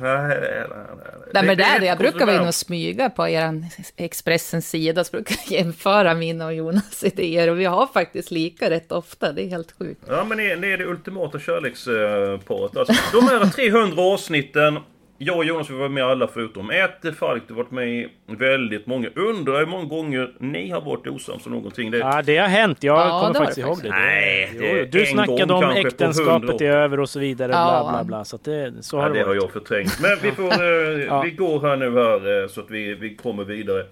Nej, 0.00 0.28
nej, 0.28 0.38
nej, 0.70 0.96
nej. 1.34 1.44
Men 1.44 1.56
det 1.56 1.64
är 1.64 1.80
det. 1.80 1.86
Jag 1.86 1.98
brukar 1.98 2.26
vara 2.26 2.36
inne 2.36 2.48
och 2.48 2.54
smyga 2.54 3.10
på 3.10 3.28
er 3.28 3.64
Expressens 3.96 4.70
sida, 4.70 5.04
så 5.04 5.10
brukar 5.12 5.36
jag 5.48 5.58
jämföra 5.58 6.14
mina 6.14 6.46
och 6.46 6.54
Jonas 6.54 7.04
idéer. 7.04 7.50
Och 7.50 7.60
vi 7.60 7.64
har 7.64 7.86
faktiskt 7.86 8.30
lika 8.30 8.70
rätt 8.70 8.92
ofta, 8.92 9.32
det 9.32 9.42
är 9.42 9.48
helt 9.48 9.72
sjukt. 9.78 10.02
Ja 10.08 10.24
men 10.24 10.38
det, 10.38 10.54
det 10.54 10.72
är 10.72 10.78
det 10.78 10.84
ultimata 10.84 11.38
kärleksparet. 11.38 12.76
Alltså, 12.76 12.94
de 13.12 13.28
här 13.28 13.46
300 13.46 14.02
avsnitten. 14.02 14.78
Jag 15.18 15.36
och 15.36 15.44
Jonas 15.44 15.70
vi 15.70 15.74
var 15.74 15.88
med 15.88 16.04
alla 16.04 16.26
förutom 16.28 16.70
ett. 16.70 17.16
Falk 17.18 17.42
du 17.48 17.54
har 17.54 17.62
varit 17.62 17.70
med 17.70 17.88
i 17.88 18.08
väldigt 18.26 18.86
många. 18.86 19.08
Undrar 19.14 19.58
hur 19.58 19.66
många 19.66 19.84
gånger 19.84 20.32
ni 20.38 20.70
har 20.70 20.80
varit 20.80 21.06
osams 21.06 21.46
om 21.46 21.52
någonting. 21.52 21.90
Det, 21.90 21.98
Ja, 21.98 22.22
det 22.22 22.36
har 22.36 22.48
hänt. 22.48 22.82
Jag 22.82 22.96
Ja, 22.98 23.02
kommer 23.20 23.22
har 23.26 23.34
faktiskt 23.34 23.54
det 23.56 23.60
ihåg 23.60 23.74
faktiskt. 23.76 23.94
det. 23.94 24.00
Nej, 24.00 24.50
det 24.58 24.80
är 24.80 24.86
du 24.86 25.06
snackade 25.06 25.52
om 25.54 25.64
äktenskapet 25.70 26.48
100 26.50 26.66
är 26.66 26.70
över 26.76 27.00
och 27.00 27.08
så 27.10 27.20
vidare. 27.20 27.48
Bla, 27.48 27.56
Ja. 27.84 27.90
bla, 27.92 28.04
bla. 28.04 28.24
Så, 28.24 28.36
att 28.36 28.44
det, 28.44 28.72
så 28.80 28.96
har 28.96 29.06
ja, 29.06 29.12
det 29.12 29.18
det 29.18 29.24
har 29.24 29.34
jag 29.34 29.50
förträngt. 29.52 29.98
Men 30.02 30.18
vi, 30.22 30.30
får, 30.30 30.52
eh, 30.52 31.04
Ja. 31.06 31.22
vi 31.22 31.30
går 31.30 31.60
här 31.60 31.76
nu 31.76 31.90
här 31.90 32.42
eh, 32.42 32.48
så 32.48 32.60
att 32.60 32.70
vi, 32.70 32.94
vi 32.94 33.16
kommer 33.16 33.44
vidare. 33.44 33.86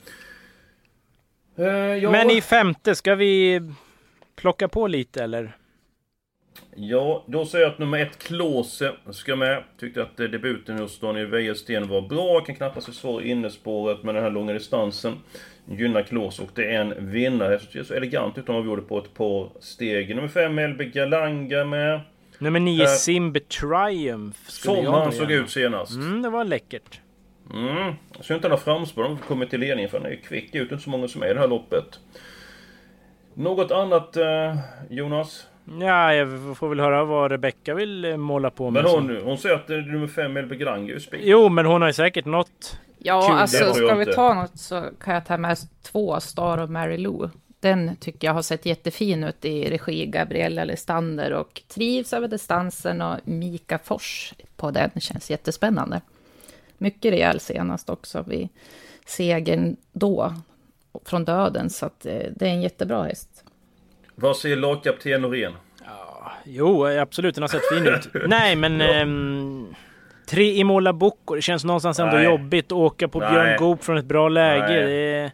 Eh, 1.58 1.66
ja, 1.96 2.11
Men 2.11 2.30
i 2.30 2.40
femte, 2.40 2.94
ska 2.94 3.14
vi 3.14 3.61
plocka 4.37 4.68
på 4.68 4.87
lite 4.87 5.24
eller? 5.24 5.52
Ja, 6.77 7.25
då 7.27 7.47
säger 7.47 7.65
jag 7.65 7.73
att 7.73 7.79
nummer 7.79 7.99
ett, 7.99 8.19
Klose, 8.19 8.93
ska 9.11 9.37
med. 9.37 9.65
Tyckte 9.81 10.03
att 10.03 10.21
eh, 10.21 10.27
debuten 10.27 10.79
hos 10.79 11.01
Daniel 11.01 11.27
Wäjersten 11.27 11.88
var 11.88 12.01
bra. 12.03 12.41
Kan 12.41 12.55
knappast 12.55 12.87
försvara 12.87 13.25
innespåret 13.25 14.03
med 14.03 14.15
den 14.15 14.25
här 14.25 14.31
långa 14.31 14.53
distansen. 14.53 15.15
Gynnar 15.65 16.03
Klose 16.03 16.43
och 16.43 16.49
det 16.55 16.75
är 16.75 16.81
en 16.81 17.11
vinnare. 17.11 17.61
Det 17.73 17.79
är 17.79 17.83
så 17.85 17.95
elegant 17.95 18.38
utan 18.38 18.57
avgjorde 18.57 18.83
på 18.83 18.99
ett 18.99 19.15
par 19.15 19.49
steg. 19.61 20.17
Nummer 20.17 20.29
fem, 20.29 20.59
Elbe 20.59 20.85
Galanga 20.85 21.65
med. 21.65 22.01
Nummer 22.38 22.61
nio, 22.61 22.83
Eh, 22.83 22.88
Simbe 22.88 23.41
Triumph. 23.41 24.38
Som 24.49 24.77
jag 24.77 24.93
han 24.93 25.12
såg 25.12 25.31
ut 25.31 25.51
senast. 25.51 25.95
Mm, 25.95 26.23
det 26.23 26.31
var 26.31 26.45
läckert. 26.45 27.01
Mm. 27.53 27.95
Jag 28.17 28.25
ser 28.25 28.35
inte 28.35 28.47
han 28.47 28.51
har 28.53 28.59
framspår. 28.59 29.03
De 29.03 29.19
kommer 29.19 29.47
till 29.47 29.61
ledningen 29.61 29.91
för 29.91 29.99
han 29.99 30.07
är 30.07 30.11
ju 30.11 30.21
kvick. 30.21 30.55
Ju 30.55 30.62
inte 30.62 30.79
så 30.79 30.91
många 30.91 31.09
som 31.09 31.23
är 31.23 31.31
i 31.31 31.35
det 31.35 31.41
här 31.41 31.49
loppet. 31.49 32.01
Något 33.35 33.71
annat 33.71 34.17
eh, 34.17 34.57
Jonas? 34.91 35.47
Ja, 35.64 36.14
jag 36.14 36.57
får 36.57 36.68
väl 36.68 36.81
höra 36.81 37.05
vad 37.05 37.31
Rebecka 37.31 37.75
vill 37.75 38.05
eh, 38.05 38.16
måla 38.16 38.51
på 38.51 38.70
med. 38.70 38.85
Men 38.85 38.92
hon, 38.92 39.16
hon 39.25 39.38
säger 39.38 39.55
att 39.55 39.70
eh, 39.70 39.77
nummer 39.77 40.07
fem, 40.07 40.37
är 40.37 40.88
ju 40.88 41.01
spik. 41.01 41.20
Jo, 41.25 41.48
men 41.48 41.66
hon 41.66 41.81
har 41.81 41.88
ju 41.88 41.92
säkert 41.92 42.25
något. 42.25 42.79
Ja, 42.98 43.20
Kul, 43.20 43.35
det 43.37 43.40
alltså 43.40 43.75
ska 43.75 43.94
vi 43.94 44.03
inte. 44.03 44.12
ta 44.12 44.35
något 44.35 44.59
så 44.59 44.85
kan 45.01 45.14
jag 45.14 45.27
ta 45.27 45.37
med 45.37 45.59
två 45.83 46.20
Star 46.20 46.62
of 46.62 46.70
Mary 46.70 46.96
Lou. 46.96 47.29
Den 47.61 47.96
tycker 47.96 48.29
jag 48.29 48.35
har 48.35 48.42
sett 48.42 48.66
jättefin 48.66 49.25
ut 49.25 49.44
i 49.44 49.70
regi 49.70 50.07
Gabriella 50.07 50.64
Lestander 50.64 51.33
och 51.33 51.62
trivs 51.68 52.12
över 52.12 52.29
distansen 52.29 53.03
och 53.03 53.16
Mika 53.25 53.79
Fors 53.79 54.35
på 54.57 54.70
den 54.70 54.90
känns 55.01 55.31
jättespännande. 55.31 56.01
Mycket 56.79 57.12
rejäl 57.12 57.40
senast 57.40 57.90
också 57.90 58.25
vid 58.27 58.48
segern 59.07 59.77
då 59.92 60.35
från 61.05 61.25
döden 61.25 61.70
så 61.70 61.87
att 61.87 62.07
eh, 62.07 62.22
det 62.31 62.46
är 62.46 62.51
en 62.51 62.62
jättebra 62.62 63.03
häst. 63.03 63.44
Vad 64.22 64.37
säger 64.37 64.56
lagkapten 64.56 65.22
Norén? 65.22 65.52
Jo, 66.44 66.87
absolut. 66.87 67.35
Den 67.35 67.42
har 67.42 67.48
sett 67.48 67.68
fin 67.68 67.87
ut. 67.87 68.08
Nej, 68.28 68.56
men... 68.56 68.80
ehm, 68.80 69.74
tre 70.26 70.52
i 70.54 70.64
måla 70.64 70.92
Bocco. 70.92 71.35
Det 71.35 71.42
känns 71.42 71.64
någonstans 71.64 71.98
ändå 71.98 72.16
Nej. 72.16 72.24
jobbigt 72.24 72.66
att 72.66 72.72
åka 72.72 73.08
på 73.08 73.20
Nej. 73.20 73.32
Björn 73.32 73.56
Goop 73.58 73.85
från 73.85 73.98
ett 73.98 74.04
bra 74.04 74.28
läge. 74.28 74.66
Nej. 74.68 74.85
Det. 74.85 75.32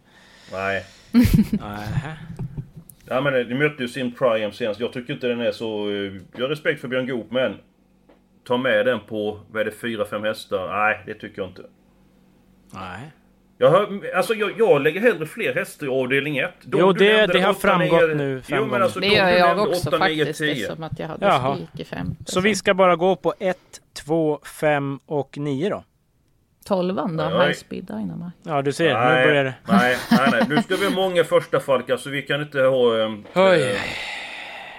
Nej. 0.51 0.85
Ja 3.11 3.21
men 3.21 3.33
ni 3.47 3.55
mötte 3.55 3.83
ju 3.83 3.87
sin 3.89 4.15
Priam 4.15 4.51
senast. 4.51 4.79
Jag 4.79 4.93
tycker 4.93 5.13
inte 5.13 5.27
den 5.27 5.41
är 5.41 5.51
så... 5.51 5.89
eh, 5.89 6.13
Jag 6.35 6.41
har 6.41 6.49
respekt 6.49 6.81
för 6.81 6.87
Björn 6.87 7.07
Goop 7.07 7.31
men... 7.31 7.57
Ta 8.47 8.57
med 8.57 8.85
den 8.85 8.99
på, 8.99 9.39
vad 9.51 9.61
är 9.61 9.65
det, 9.65 9.71
fyra 9.71 10.05
fem 10.05 10.23
hästar? 10.23 10.67
Nej, 10.67 10.99
det 11.05 11.13
tycker 11.13 11.41
jag 11.41 11.49
inte. 11.49 11.61
Nej. 12.73 12.99
Jag, 13.61 13.69
har, 13.69 14.01
alltså 14.15 14.33
jag, 14.33 14.51
jag 14.57 14.81
lägger 14.81 15.01
hellre 15.01 15.25
fler 15.25 15.53
hästar 15.55 15.85
i 15.85 15.89
avdelning 15.89 16.37
1. 16.37 16.51
Jo, 16.61 16.91
det- 16.93 17.27
det 17.27 17.39
har 17.41 17.53
framgått 17.53 18.17
nu 18.17 18.41
fem 18.41 18.57
Jo 18.59 18.65
men 18.65 18.83
alltså 18.83 18.99
Det 18.99 19.07
de 19.09 19.15
gör 19.15 19.29
jag 19.29 19.59
också 19.59 19.89
åtta, 19.89 20.07
nio, 20.07 20.17
faktiskt, 20.25 20.39
tio. 20.39 20.51
eftersom 20.51 20.83
att 20.83 20.99
jag 20.99 21.07
hade 21.07 21.25
Jaha. 21.25 21.55
spik 21.55 21.69
i 21.81 21.83
femte. 21.85 22.31
Så 22.31 22.39
vi 22.41 22.55
ska 22.55 22.73
bara 22.73 22.95
gå 22.95 23.15
på 23.15 23.33
1, 23.39 23.57
2, 24.05 24.39
5 24.59 24.99
och 25.05 25.37
9 25.37 25.69
då? 25.69 25.83
Tolvan 26.65 27.17
då, 27.17 27.23
Nej. 27.23 27.47
High 27.47 27.57
Speed 27.57 27.83
Dynamite. 27.83 28.31
Ja, 28.43 28.61
du 28.61 28.71
ser. 28.73 28.87
Nu 28.93 28.93
Nej, 28.99 29.25
börjar 29.27 29.43
det. 29.43 29.53
nej, 29.67 29.97
nej, 30.11 30.29
nej. 30.31 30.41
Nu 30.49 30.61
ska 30.61 30.75
vi 30.75 30.85
ha 30.85 30.95
många 30.95 31.23
första 31.23 31.59
falkar 31.59 31.97
så 31.97 32.09
vi 32.09 32.21
kan 32.21 32.41
inte 32.41 32.61
ha... 32.61 32.99
eh, 32.99 33.09
Oj. 33.35 33.61
eh, 33.61 33.77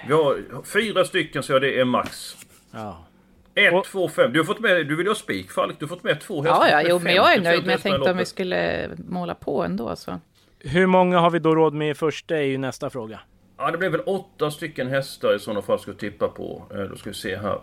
Vi 0.07 0.13
har 0.13 0.37
fyra 0.73 1.05
stycken 1.05 1.43
så 1.43 1.59
det 1.59 1.81
är 1.81 1.85
max. 1.85 2.37
Ja. 2.73 3.07
Ett, 3.67 3.85
två, 3.85 4.09
fem. 4.09 4.33
Du 4.33 4.39
har 4.39 4.45
fått 4.45 4.61
med... 4.61 4.87
Du 4.87 4.97
vill 4.97 5.07
ju 5.07 5.11
ha 5.11 5.15
spik 5.15 5.51
Falk. 5.51 5.79
Du 5.79 5.85
har 5.85 5.89
fått 5.89 6.05
med 6.05 6.21
två 6.21 6.43
hästar. 6.43 6.67
Ja, 6.69 6.83
ja, 6.83 6.89
jo, 6.89 6.99
men 6.99 7.15
jag 7.15 7.33
är 7.35 7.39
50% 7.39 7.43
nöjd. 7.43 7.63
Men 7.63 7.71
jag 7.71 7.81
tänkte 7.81 8.11
om 8.11 8.17
vi 8.17 8.25
skulle 8.27 8.91
måla 9.09 9.35
på 9.35 9.65
ändå 9.65 9.97
så. 9.97 10.21
Hur 10.59 10.87
många 10.87 11.19
har 11.19 11.31
vi 11.31 11.39
då 11.39 11.55
råd 11.55 11.75
med 11.75 11.91
i 11.91 11.95
första 11.95 12.37
är 12.37 12.43
ju 12.43 12.59
nästa 12.59 12.91
fråga. 12.91 13.21
Ja, 13.59 13.71
det 13.71 13.79
blir 13.79 13.89
väl 13.89 14.01
åtta 14.01 14.51
stycken 14.51 14.89
hästar 14.89 15.35
i 15.35 15.39
sådana 15.39 15.63
fall 15.63 15.79
ska 15.79 15.91
vi 15.91 15.97
tippa 15.99 16.29
på. 16.29 16.63
Eh, 16.71 16.81
Då 16.81 16.97
ska 16.97 17.11
vi 17.11 17.15
se 17.17 17.37
här. 17.37 17.61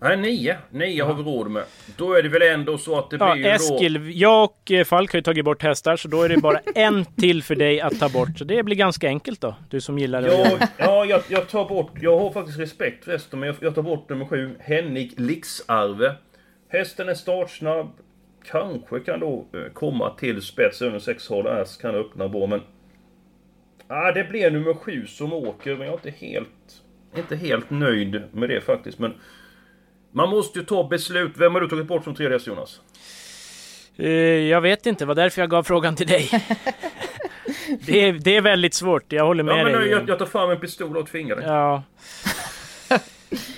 Nej, 0.00 0.16
nio. 0.16 0.56
Nio 0.70 1.04
har 1.04 1.14
vi 1.14 1.22
råd 1.22 1.50
med. 1.50 1.64
Då 1.96 2.12
är 2.12 2.22
det 2.22 2.28
väl 2.28 2.42
ändå 2.42 2.78
så 2.78 2.98
att 2.98 3.10
det 3.10 3.16
Ja, 3.20 3.34
blir 3.34 3.44
ju 3.44 3.50
Eskil, 3.50 4.20
jag 4.20 4.44
och 4.44 4.70
eh, 4.70 4.84
Falk 4.84 5.12
har 5.12 5.16
ju 5.16 5.22
tagit 5.22 5.44
bort 5.44 5.62
hästar 5.62 5.96
så 5.96 6.08
då 6.08 6.22
är 6.22 6.28
det 6.28 6.36
bara 6.36 6.60
en 6.74 7.04
till 7.04 7.42
för 7.42 7.54
dig 7.54 7.80
att 7.80 8.00
ta 8.00 8.08
bort. 8.08 8.38
Så 8.38 8.44
det 8.44 8.62
blir 8.62 8.76
ganska 8.76 9.08
enkelt 9.08 9.40
då. 9.40 9.54
Du 9.70 9.80
som 9.80 9.98
gillar 9.98 10.22
då... 10.22 10.28
det. 10.28 10.58
Ja, 10.60 10.68
ja 10.76 11.04
jag, 11.04 11.22
jag 11.28 11.48
tar 11.48 11.68
bort... 11.68 11.92
Jag 12.00 12.18
har 12.18 12.30
faktiskt 12.30 12.58
respekt 12.58 13.04
för 13.04 13.12
hästen, 13.12 13.40
men 13.40 13.46
jag, 13.46 13.56
jag 13.60 13.74
tar 13.74 13.82
bort 13.82 14.08
nummer 14.08 14.24
sju. 14.24 14.56
Henrik 14.60 15.12
Lixarve. 15.16 16.14
Hästen 16.68 17.08
är 17.08 17.14
startsnabb. 17.14 17.90
Kanske 18.50 19.00
kan 19.00 19.20
då 19.20 19.46
eh, 19.54 19.72
komma 19.72 20.10
till 20.10 20.42
spets. 20.42 20.82
Under 20.82 20.98
sex 20.98 21.28
håll 21.28 21.46
S 21.46 21.76
kan 21.76 21.94
öppna 21.94 22.28
bra, 22.28 22.46
men... 22.46 22.60
Ja, 23.88 24.12
det 24.12 24.24
blir 24.24 24.50
nummer 24.50 24.74
sju 24.74 25.06
som 25.06 25.32
åker, 25.32 25.76
men 25.76 25.86
jag 25.86 25.92
är 26.04 26.08
inte 26.08 26.26
helt... 26.26 26.82
Inte 27.16 27.36
helt 27.36 27.70
nöjd 27.70 28.22
med 28.32 28.48
det 28.48 28.60
faktiskt, 28.60 28.98
men... 28.98 29.14
Man 30.12 30.28
måste 30.28 30.58
ju 30.58 30.64
ta 30.64 30.88
beslut. 30.88 31.32
Vem 31.36 31.54
har 31.54 31.60
du 31.60 31.68
tagit 31.68 31.86
bort 31.86 32.04
som 32.04 32.14
tredje 32.14 32.32
häst, 32.36 32.46
Jonas? 32.46 32.80
Eh, 33.96 34.08
Jag 34.48 34.60
vet 34.60 34.86
inte, 34.86 35.04
det 35.04 35.06
var 35.06 35.14
därför 35.14 35.42
jag 35.42 35.50
gav 35.50 35.62
frågan 35.62 35.96
till 35.96 36.06
dig. 36.06 36.30
det, 37.86 38.00
är, 38.08 38.12
det 38.12 38.36
är 38.36 38.40
väldigt 38.40 38.74
svårt, 38.74 39.12
jag 39.12 39.24
håller 39.26 39.42
med 39.42 39.52
Ja, 39.58 39.64
men 39.64 39.72
nu, 39.72 39.78
dig. 39.78 39.90
jag, 39.90 40.08
jag 40.08 40.18
tar 40.18 40.26
fram 40.26 40.50
en 40.50 40.60
pistol 40.60 40.96
och 40.96 41.06
tvingar 41.10 41.36
dig. 41.36 41.44
Ja. 41.46 41.82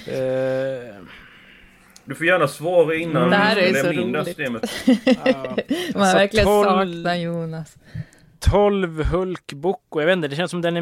Eh, 0.06 0.94
Du 2.04 2.14
får 2.14 2.26
gärna 2.26 2.48
svara 2.48 2.94
innan 2.94 3.30
Det 3.30 3.36
här 3.36 3.54
du 3.56 3.60
är 3.62 3.72
lämnar 3.72 3.92
så 3.92 4.00
in 4.00 4.12
det 4.12 4.18
här 4.18 4.24
roligt. 4.24 4.36
systemet. 4.36 5.94
Man 5.94 6.10
Så 6.10 6.16
verkligen 6.16 6.46
tolv- 6.46 6.64
saknar 6.64 7.14
Jonas. 7.14 7.74
12 8.40 9.02
Hulk 9.04 9.52
Bocco. 9.52 10.00
Jag 10.00 10.06
vet 10.06 10.12
inte, 10.16 10.28
det 10.28 10.36
känns 10.36 10.50
som 10.50 10.60
den 10.62 10.76
är 10.76 10.80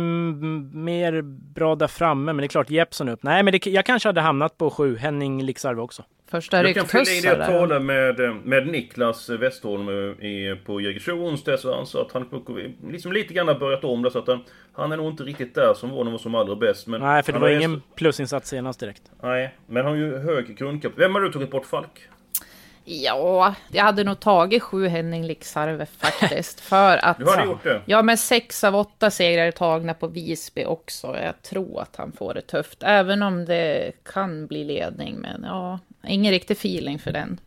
mer 0.77 1.23
bra 1.55 1.75
där 1.75 1.87
framme. 1.87 2.33
Men 2.33 2.37
det 2.37 2.45
är 2.45 2.49
klart, 2.49 2.71
Jeppson 2.71 3.09
upp. 3.09 3.23
Nej, 3.23 3.43
men 3.43 3.53
det, 3.53 3.67
jag 3.67 3.85
kanske 3.87 4.09
hade 4.09 4.21
hamnat 4.21 4.59
på 4.59 4.71
7. 4.71 4.97
Henning 4.97 5.43
Lixarve 5.43 5.81
också. 5.83 6.05
Första 6.31 6.63
Jag 6.63 6.75
kan 6.75 6.87
fylla 6.87 7.03
i 7.03 7.21
det 7.37 7.47
talade 7.47 7.81
med, 7.81 8.37
med 8.45 8.67
Niklas 8.67 9.31
Westholm 9.31 9.89
eh, 9.89 10.27
i, 10.27 10.61
på 10.67 10.81
Jägersro 10.81 11.27
onsdags 11.27 11.65
och 11.65 11.75
han 11.77 11.87
sa 11.87 12.03
att 12.03 12.13
han 12.13 12.25
liksom 12.91 13.13
lite 13.13 13.35
grann 13.35 13.49
har 13.49 13.55
börjat 13.59 13.85
om 13.85 14.03
det 14.03 14.11
så 14.11 14.19
att 14.19 14.27
han, 14.29 14.45
han 14.73 14.93
är 14.93 14.97
nog 14.97 15.07
inte 15.07 15.23
riktigt 15.23 15.55
där 15.55 15.75
som 15.75 15.91
var 15.91 15.97
när 15.97 16.05
han 16.05 16.13
var 16.13 16.19
som 16.19 16.35
allra 16.35 16.57
bäst. 16.57 16.87
Men 16.87 17.01
Nej, 17.01 17.23
för 17.23 17.33
det 17.33 17.39
han 17.39 17.43
var 17.43 17.57
ingen 17.57 17.71
häst- 17.75 17.95
plusinsats 17.95 18.49
senast 18.49 18.81
direkt. 18.81 19.03
Nej, 19.23 19.55
men 19.67 19.85
han 19.85 19.93
har 19.93 19.97
ju 19.97 20.17
hög 20.19 20.57
grundkap. 20.59 20.93
Vem 20.97 21.15
har 21.15 21.21
du 21.23 21.33
tagit 21.33 21.51
bort 21.51 21.67
Falk? 21.67 22.09
Ja, 22.91 23.55
jag 23.73 23.85
hade 23.85 24.05
nog 24.05 24.21
tagit 24.21 24.63
sju 24.63 24.87
Henning 24.87 25.27
Lixarve 25.27 25.87
faktiskt. 25.87 26.61
För 26.61 27.05
att... 27.05 27.19
Du 27.19 27.31
hade 27.31 27.45
gjort 27.45 27.65
det? 27.65 27.83
Ja, 27.87 28.03
men 28.03 28.19
sex 28.19 28.65
av 28.65 28.77
åtta 28.77 29.11
segrar 29.11 29.47
är 29.47 29.51
tagna 29.51 29.95
på 29.95 30.07
Visby 30.07 30.65
också. 30.65 31.17
Jag 31.23 31.43
tror 31.43 31.81
att 31.81 31.97
han 31.97 32.13
får 32.13 32.35
det 32.35 32.41
tufft. 32.41 32.83
Även 32.83 33.23
om 33.23 33.45
det 33.45 33.93
kan 34.13 34.47
bli 34.47 34.65
ledning. 34.65 35.19
Men 35.19 35.43
ja, 35.43 35.79
ingen 36.07 36.33
riktig 36.33 36.57
feeling 36.57 36.99
för 36.99 37.13
den. 37.13 37.41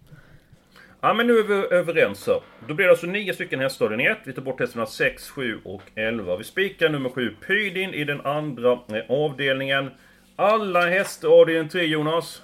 Ja 1.01 1.13
men 1.13 1.27
nu 1.27 1.39
är 1.39 1.43
vi 1.43 1.53
överens 1.75 2.27
här. 2.27 2.39
Då 2.67 2.73
blir 2.73 2.85
det 2.85 2.91
alltså 2.91 3.07
nio 3.07 3.33
stycken 3.33 3.59
hästar 3.59 4.01
i 4.01 4.05
ett. 4.05 4.19
Vi 4.23 4.33
tar 4.33 4.41
bort 4.41 4.59
hästarna 4.59 4.85
6, 4.85 5.29
7 5.29 5.59
och 5.63 5.83
11. 5.95 6.37
Vi 6.37 6.43
spikar 6.43 6.89
nummer 6.89 7.09
7 7.09 7.35
Pydin 7.47 7.93
i 7.93 8.03
den 8.03 8.21
andra 8.21 8.71
eh, 8.71 9.03
avdelningen. 9.09 9.91
Alla 10.35 10.89
hästar 10.89 11.27
i 11.27 11.31
avdelning 11.31 11.69
3 11.69 11.83
Jonas. 11.85 12.41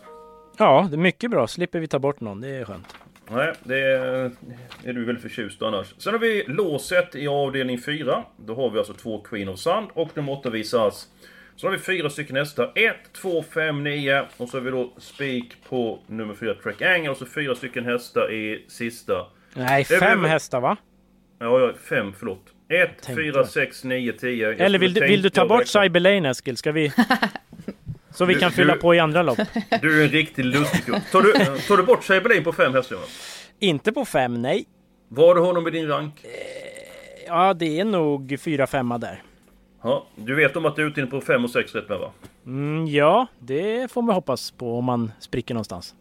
Ja, 0.58 0.88
det 0.89 0.96
är 0.96 0.98
mycket 0.98 1.32
bra. 1.32 1.48
Slipper 1.48 1.80
vi 1.80 1.88
ta 1.88 2.00
bort 2.00 2.20
någon. 2.22 2.41
Det 2.41 2.48
är 2.50 2.65
skönt. 2.65 2.96
Nej, 3.32 3.54
det 3.63 3.80
är, 3.80 4.32
är 4.84 4.93
du 4.93 5.06
väl 5.06 5.17
förtjust 5.17 5.62
annars. 5.62 5.93
Sen 5.98 6.13
har 6.13 6.20
vi 6.20 6.43
låset 6.48 7.15
i 7.15 7.28
avdelning 7.28 7.80
4. 7.82 8.24
Då 8.38 8.56
har 8.56 8.70
vi 8.70 8.78
alltså 8.78 8.93
två 8.93 9.22
Queen 9.22 9.50
of 9.50 9.60
Sand 9.60 9.88
och 9.93 10.17
nummer 10.17 10.32
8 10.32 10.50
visas 10.50 11.08
Så 11.56 11.67
har 11.67 11.72
vi 11.72 11.78
fyra 11.80 12.10
stycken 12.10 12.36
hästar. 12.36 12.72
1, 12.76 12.96
2, 13.13 13.43
5, 13.43 13.84
9. 13.84 14.22
Och 14.38 14.50
så 14.50 14.58
har 14.58 14.62
vi 14.62 14.72
då 14.72 14.93
spik 14.98 15.54
på 15.70 16.00
nummer 16.08 16.34
4, 16.34 16.54
Track 16.54 16.82
Angle. 16.82 17.10
Och 17.10 17.17
så 17.17 17.26
fyra 17.26 17.56
stycken 17.56 17.86
hästar 17.86 18.32
i 18.34 18.65
sista. 18.67 19.13
Nej, 19.54 19.86
Det 19.89 20.00
fem 20.00 20.20
blir- 20.20 20.30
hästar 20.30 20.62
va? 20.62 20.78
Ja, 21.39 21.60
ja, 21.60 21.74
fem, 21.89 22.13
förlåt. 22.20 22.43
1, 22.70 23.02
Tänkte. 23.02 23.24
4, 23.24 23.46
6, 23.46 23.84
9, 23.84 24.13
10. 24.13 24.48
Jag 24.52 24.60
Eller 24.62 24.80
vill 24.80 24.93
du, 24.93 25.02
vill 25.02 25.22
du 25.22 25.30
ta 25.30 25.48
bort 25.48 25.62
räkna- 25.62 25.82
Cyber 25.84 26.00
Lane 26.00 26.30
Eskil? 26.30 26.58
Ska 26.58 26.72
vi... 26.72 26.91
Så 28.12 28.26
vi 28.26 28.34
Du- 28.34 28.39
kan 28.39 28.52
fylla 28.52 28.74
du- 28.74 28.80
på 28.80 28.96
i 28.96 29.00
andra 29.00 29.24
lopp. 29.24 29.38
Du 29.82 30.00
är 30.02 30.06
en 30.06 30.12
riktig 30.12 30.46
lustig 30.46 30.93
Tar 31.12 31.22
du, 31.22 31.34
tar 31.67 31.78
du 31.78 31.84
bort 31.84 32.04
Cyberlane 32.04 32.41
på 32.41 32.54
fem 32.54 32.74
hästar? 32.74 32.98
Inte 33.60 33.91
på 33.91 34.06
fem, 34.06 34.41
nej. 34.41 34.65
Var 35.08 35.36
du 35.36 35.41
honom 35.41 35.67
i 35.67 35.72
din 35.72 35.88
rank? 35.88 36.13
Ja, 37.28 37.54
det 37.54 37.80
är 37.80 37.86
nog 37.86 38.36
fyra, 38.39 38.67
femma 38.67 38.98
där. 38.98 39.22
Ja, 39.84 40.08
du 40.15 40.36
vet 40.36 40.56
om 40.56 40.65
att 40.65 40.76
du 40.76 40.84
är 40.84 40.88
ute 40.88 41.06
på 41.06 41.22
5 41.22 41.43
och 41.43 41.50
6 41.50 41.76
rätt 41.76 41.89
med 41.89 42.00
va? 42.00 42.12
Mm, 42.46 42.88
ja, 42.88 43.28
det 43.39 43.91
får 43.91 44.02
man 44.02 44.15
hoppas 44.15 44.52
på 44.52 44.78
om 44.78 44.86
man 44.86 45.12
spricker 45.20 45.54
någonstans. 45.54 45.96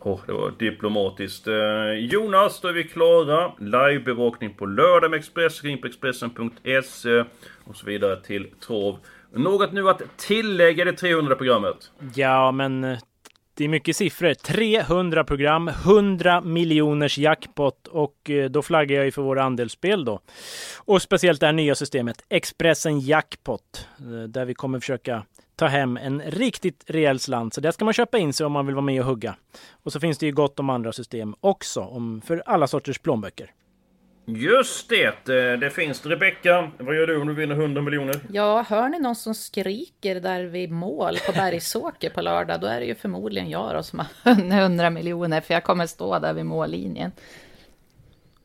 Åh, 0.00 0.20
det 0.26 0.32
var 0.32 0.52
diplomatiskt. 0.58 1.46
Eh, 1.46 1.54
Jonas, 1.98 2.60
då 2.60 2.68
är 2.68 2.72
vi 2.72 2.84
klara. 2.84 3.52
Livebevakning 3.58 4.54
på 4.54 4.66
lördag 4.66 5.10
med 5.10 5.18
Expressen, 5.18 5.70
in 5.70 5.80
på 5.80 5.86
Expressen.se 5.86 7.24
och 7.64 7.76
så 7.76 7.86
vidare 7.86 8.20
till 8.22 8.46
Trav. 8.66 8.98
Något 9.32 9.72
nu 9.72 9.88
att 9.88 10.02
tillägga 10.16 10.84
det 10.84 10.92
300 10.92 11.36
programmet? 11.36 11.90
Ja, 12.14 12.52
men 12.52 12.84
eh, 12.84 12.98
det 13.54 13.64
är 13.64 13.68
mycket 13.68 13.96
siffror. 13.96 14.34
300 14.34 15.24
program, 15.24 15.68
100 15.68 16.40
miljoners 16.40 17.18
jackpot 17.18 17.86
och 17.86 18.30
eh, 18.30 18.50
då 18.50 18.62
flaggar 18.62 18.96
jag 18.96 19.04
ju 19.04 19.10
för 19.10 19.22
våra 19.22 19.42
andelsspel 19.42 20.04
då. 20.04 20.20
Och 20.76 21.02
speciellt 21.02 21.40
det 21.40 21.46
här 21.46 21.52
nya 21.52 21.74
systemet, 21.74 22.24
Expressen 22.28 23.00
Jackpot, 23.00 23.88
eh, 23.98 24.28
där 24.28 24.44
vi 24.44 24.54
kommer 24.54 24.80
försöka 24.80 25.24
ta 25.56 25.66
hem 25.66 25.96
en 25.96 26.22
riktigt 26.22 26.84
rejäl 26.86 27.18
slant. 27.18 27.54
Så 27.54 27.60
det 27.60 27.72
ska 27.72 27.84
man 27.84 27.94
köpa 27.94 28.18
in 28.18 28.32
sig 28.32 28.46
om 28.46 28.52
man 28.52 28.66
vill 28.66 28.74
vara 28.74 28.84
med 28.84 29.00
och 29.00 29.06
hugga. 29.06 29.36
Och 29.70 29.92
så 29.92 30.00
finns 30.00 30.18
det 30.18 30.26
ju 30.26 30.32
gott 30.32 30.58
om 30.58 30.70
andra 30.70 30.92
system 30.92 31.34
också, 31.40 31.80
om, 31.80 32.20
för 32.20 32.42
alla 32.46 32.66
sorters 32.66 32.98
plånböcker. 32.98 33.50
Just 34.30 34.88
det! 34.88 35.28
eh, 35.28 35.58
Det 35.58 35.70
finns. 35.70 36.06
Rebecka, 36.06 36.70
vad 36.78 36.96
gör 36.96 37.06
du 37.06 37.20
om 37.20 37.26
du 37.28 37.34
vinner 37.34 37.54
100 37.54 37.82
miljoner? 37.82 38.20
Ja, 38.32 38.64
hör 38.68 38.88
ni 38.88 38.98
någon 38.98 39.16
som 39.16 39.34
skriker 39.34 40.20
där 40.20 40.44
vid 40.44 40.70
mål 40.70 41.16
på 41.26 41.32
Bergsåker 41.32 42.10
på 42.10 42.20
lördag, 42.20 42.60
då 42.60 42.66
är 42.66 42.80
det 42.80 42.86
ju 42.86 42.94
förmodligen 42.94 43.50
jag 43.50 43.74
då 43.74 43.82
som 43.82 43.98
har 43.98 44.06
vunnit 44.34 44.52
100 44.52 44.90
miljoner, 44.90 45.40
för 45.40 45.54
jag 45.54 45.64
kommer 45.64 45.86
stå 45.86 46.18
där 46.18 46.32
vid 46.32 46.46
mållinjen. 46.46 47.12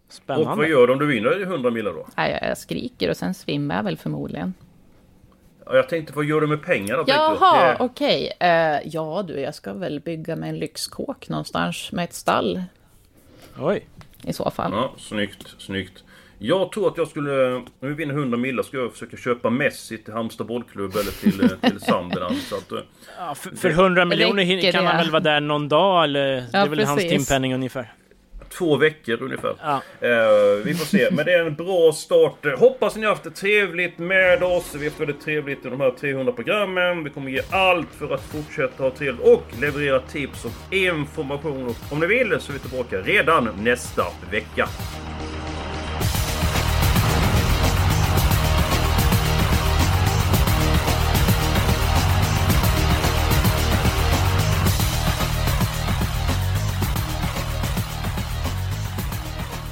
Och 0.07 0.13
Spännande. 0.13 0.55
vad 0.55 0.67
gör 0.69 0.87
du 0.87 0.93
om 0.93 0.99
du 0.99 1.05
vinner 1.05 1.41
100 1.41 1.71
miljoner 1.71 1.97
då? 1.97 2.07
Nej, 2.17 2.39
jag 2.41 2.57
skriker 2.57 3.09
och 3.09 3.17
sen 3.17 3.33
svimmar 3.33 3.75
jag 3.75 3.83
väl 3.83 3.97
förmodligen. 3.97 4.53
Ja, 5.65 5.75
Jag 5.75 5.89
tänkte, 5.89 6.13
vad 6.13 6.25
gör 6.25 6.41
du 6.41 6.47
med 6.47 6.63
pengar 6.63 6.97
då? 6.97 7.03
Jaha, 7.07 7.67
Det- 7.71 7.77
okej. 7.79 8.31
Eh, 8.39 8.79
ja 8.85 9.23
du, 9.27 9.39
jag 9.39 9.55
ska 9.55 9.73
väl 9.73 9.99
bygga 9.99 10.35
mig 10.35 10.49
en 10.49 10.59
lyxkåk 10.59 11.29
någonstans 11.29 11.91
med 11.91 12.03
ett 12.03 12.13
stall 12.13 12.63
Oj. 13.59 13.85
I 14.27 14.33
så 14.33 14.51
fall. 14.51 14.71
Ja, 14.71 14.93
snyggt, 14.97 15.55
snyggt. 15.57 16.03
Jag 16.39 16.71
tror 16.71 16.87
att 16.87 16.97
jag 16.97 17.07
skulle, 17.07 17.55
om 17.55 17.65
vi 17.79 17.93
vinner 17.93 18.13
100 18.13 18.37
millar, 18.37 18.63
ska 18.63 18.77
jag 18.77 18.91
försöka 18.91 19.17
köpa 19.17 19.49
Messi 19.49 19.97
till 19.97 20.13
Halmstad 20.13 20.47
bollklubb 20.47 20.95
eller 20.95 21.11
till, 21.11 21.41
eh, 21.43 21.69
till 21.69 21.79
Sunderland. 21.91 22.37
Så 22.37 22.55
att, 22.55 22.71
eh, 22.71 22.77
Ja, 23.17 23.35
för, 23.35 23.55
för 23.55 23.69
100 23.69 24.05
miljoner 24.05 24.71
kan 24.71 24.85
han 24.85 24.97
väl 24.97 25.11
vara 25.11 25.19
där 25.19 25.39
någon 25.39 25.69
dag 25.69 26.03
eller? 26.03 26.25
det 26.51 26.57
är 26.57 26.67
väl 26.67 26.83
hans 26.85 27.01
precis. 27.01 27.27
timpenning 27.27 27.53
ungefär. 27.53 27.93
Två 28.57 28.77
veckor 28.77 29.23
ungefär. 29.23 29.55
Ja. 29.61 29.81
Eh, 30.01 30.63
vi 30.65 30.73
får 30.73 30.85
se. 30.85 31.07
Men 31.11 31.25
det 31.25 31.33
är 31.33 31.45
en 31.45 31.55
bra 31.55 31.91
start. 31.91 32.45
Hoppas 32.57 32.95
ni 32.95 33.01
har 33.01 33.09
haft 33.09 33.23
det 33.23 33.31
trevligt 33.31 33.97
med 33.97 34.43
oss. 34.43 34.75
Vi 34.75 34.79
har 34.79 34.85
haft 34.85 35.01
väldigt 35.01 35.21
trevligt 35.21 35.65
i 35.65 35.69
de 35.69 35.81
här 35.81 35.91
300 35.91 36.33
programmen. 36.33 37.03
Vi 37.03 37.09
kommer 37.09 37.31
ge 37.31 37.41
allt 37.49 37.89
för 37.99 38.13
att 38.13 38.23
fortsätta 38.23 38.83
ha 38.83 38.91
trevligt 38.91 39.27
och 39.27 39.43
leverera 39.61 39.99
tips 39.99 40.45
och 40.45 40.73
information. 40.73 41.67
Och 41.67 41.75
om 41.91 41.99
ni 41.99 42.05
vill 42.05 42.39
så 42.39 42.51
är 42.51 42.53
vi 42.53 42.59
tillbaka 42.59 42.97
redan 42.97 43.49
nästa 43.63 44.03
vecka. 44.31 44.67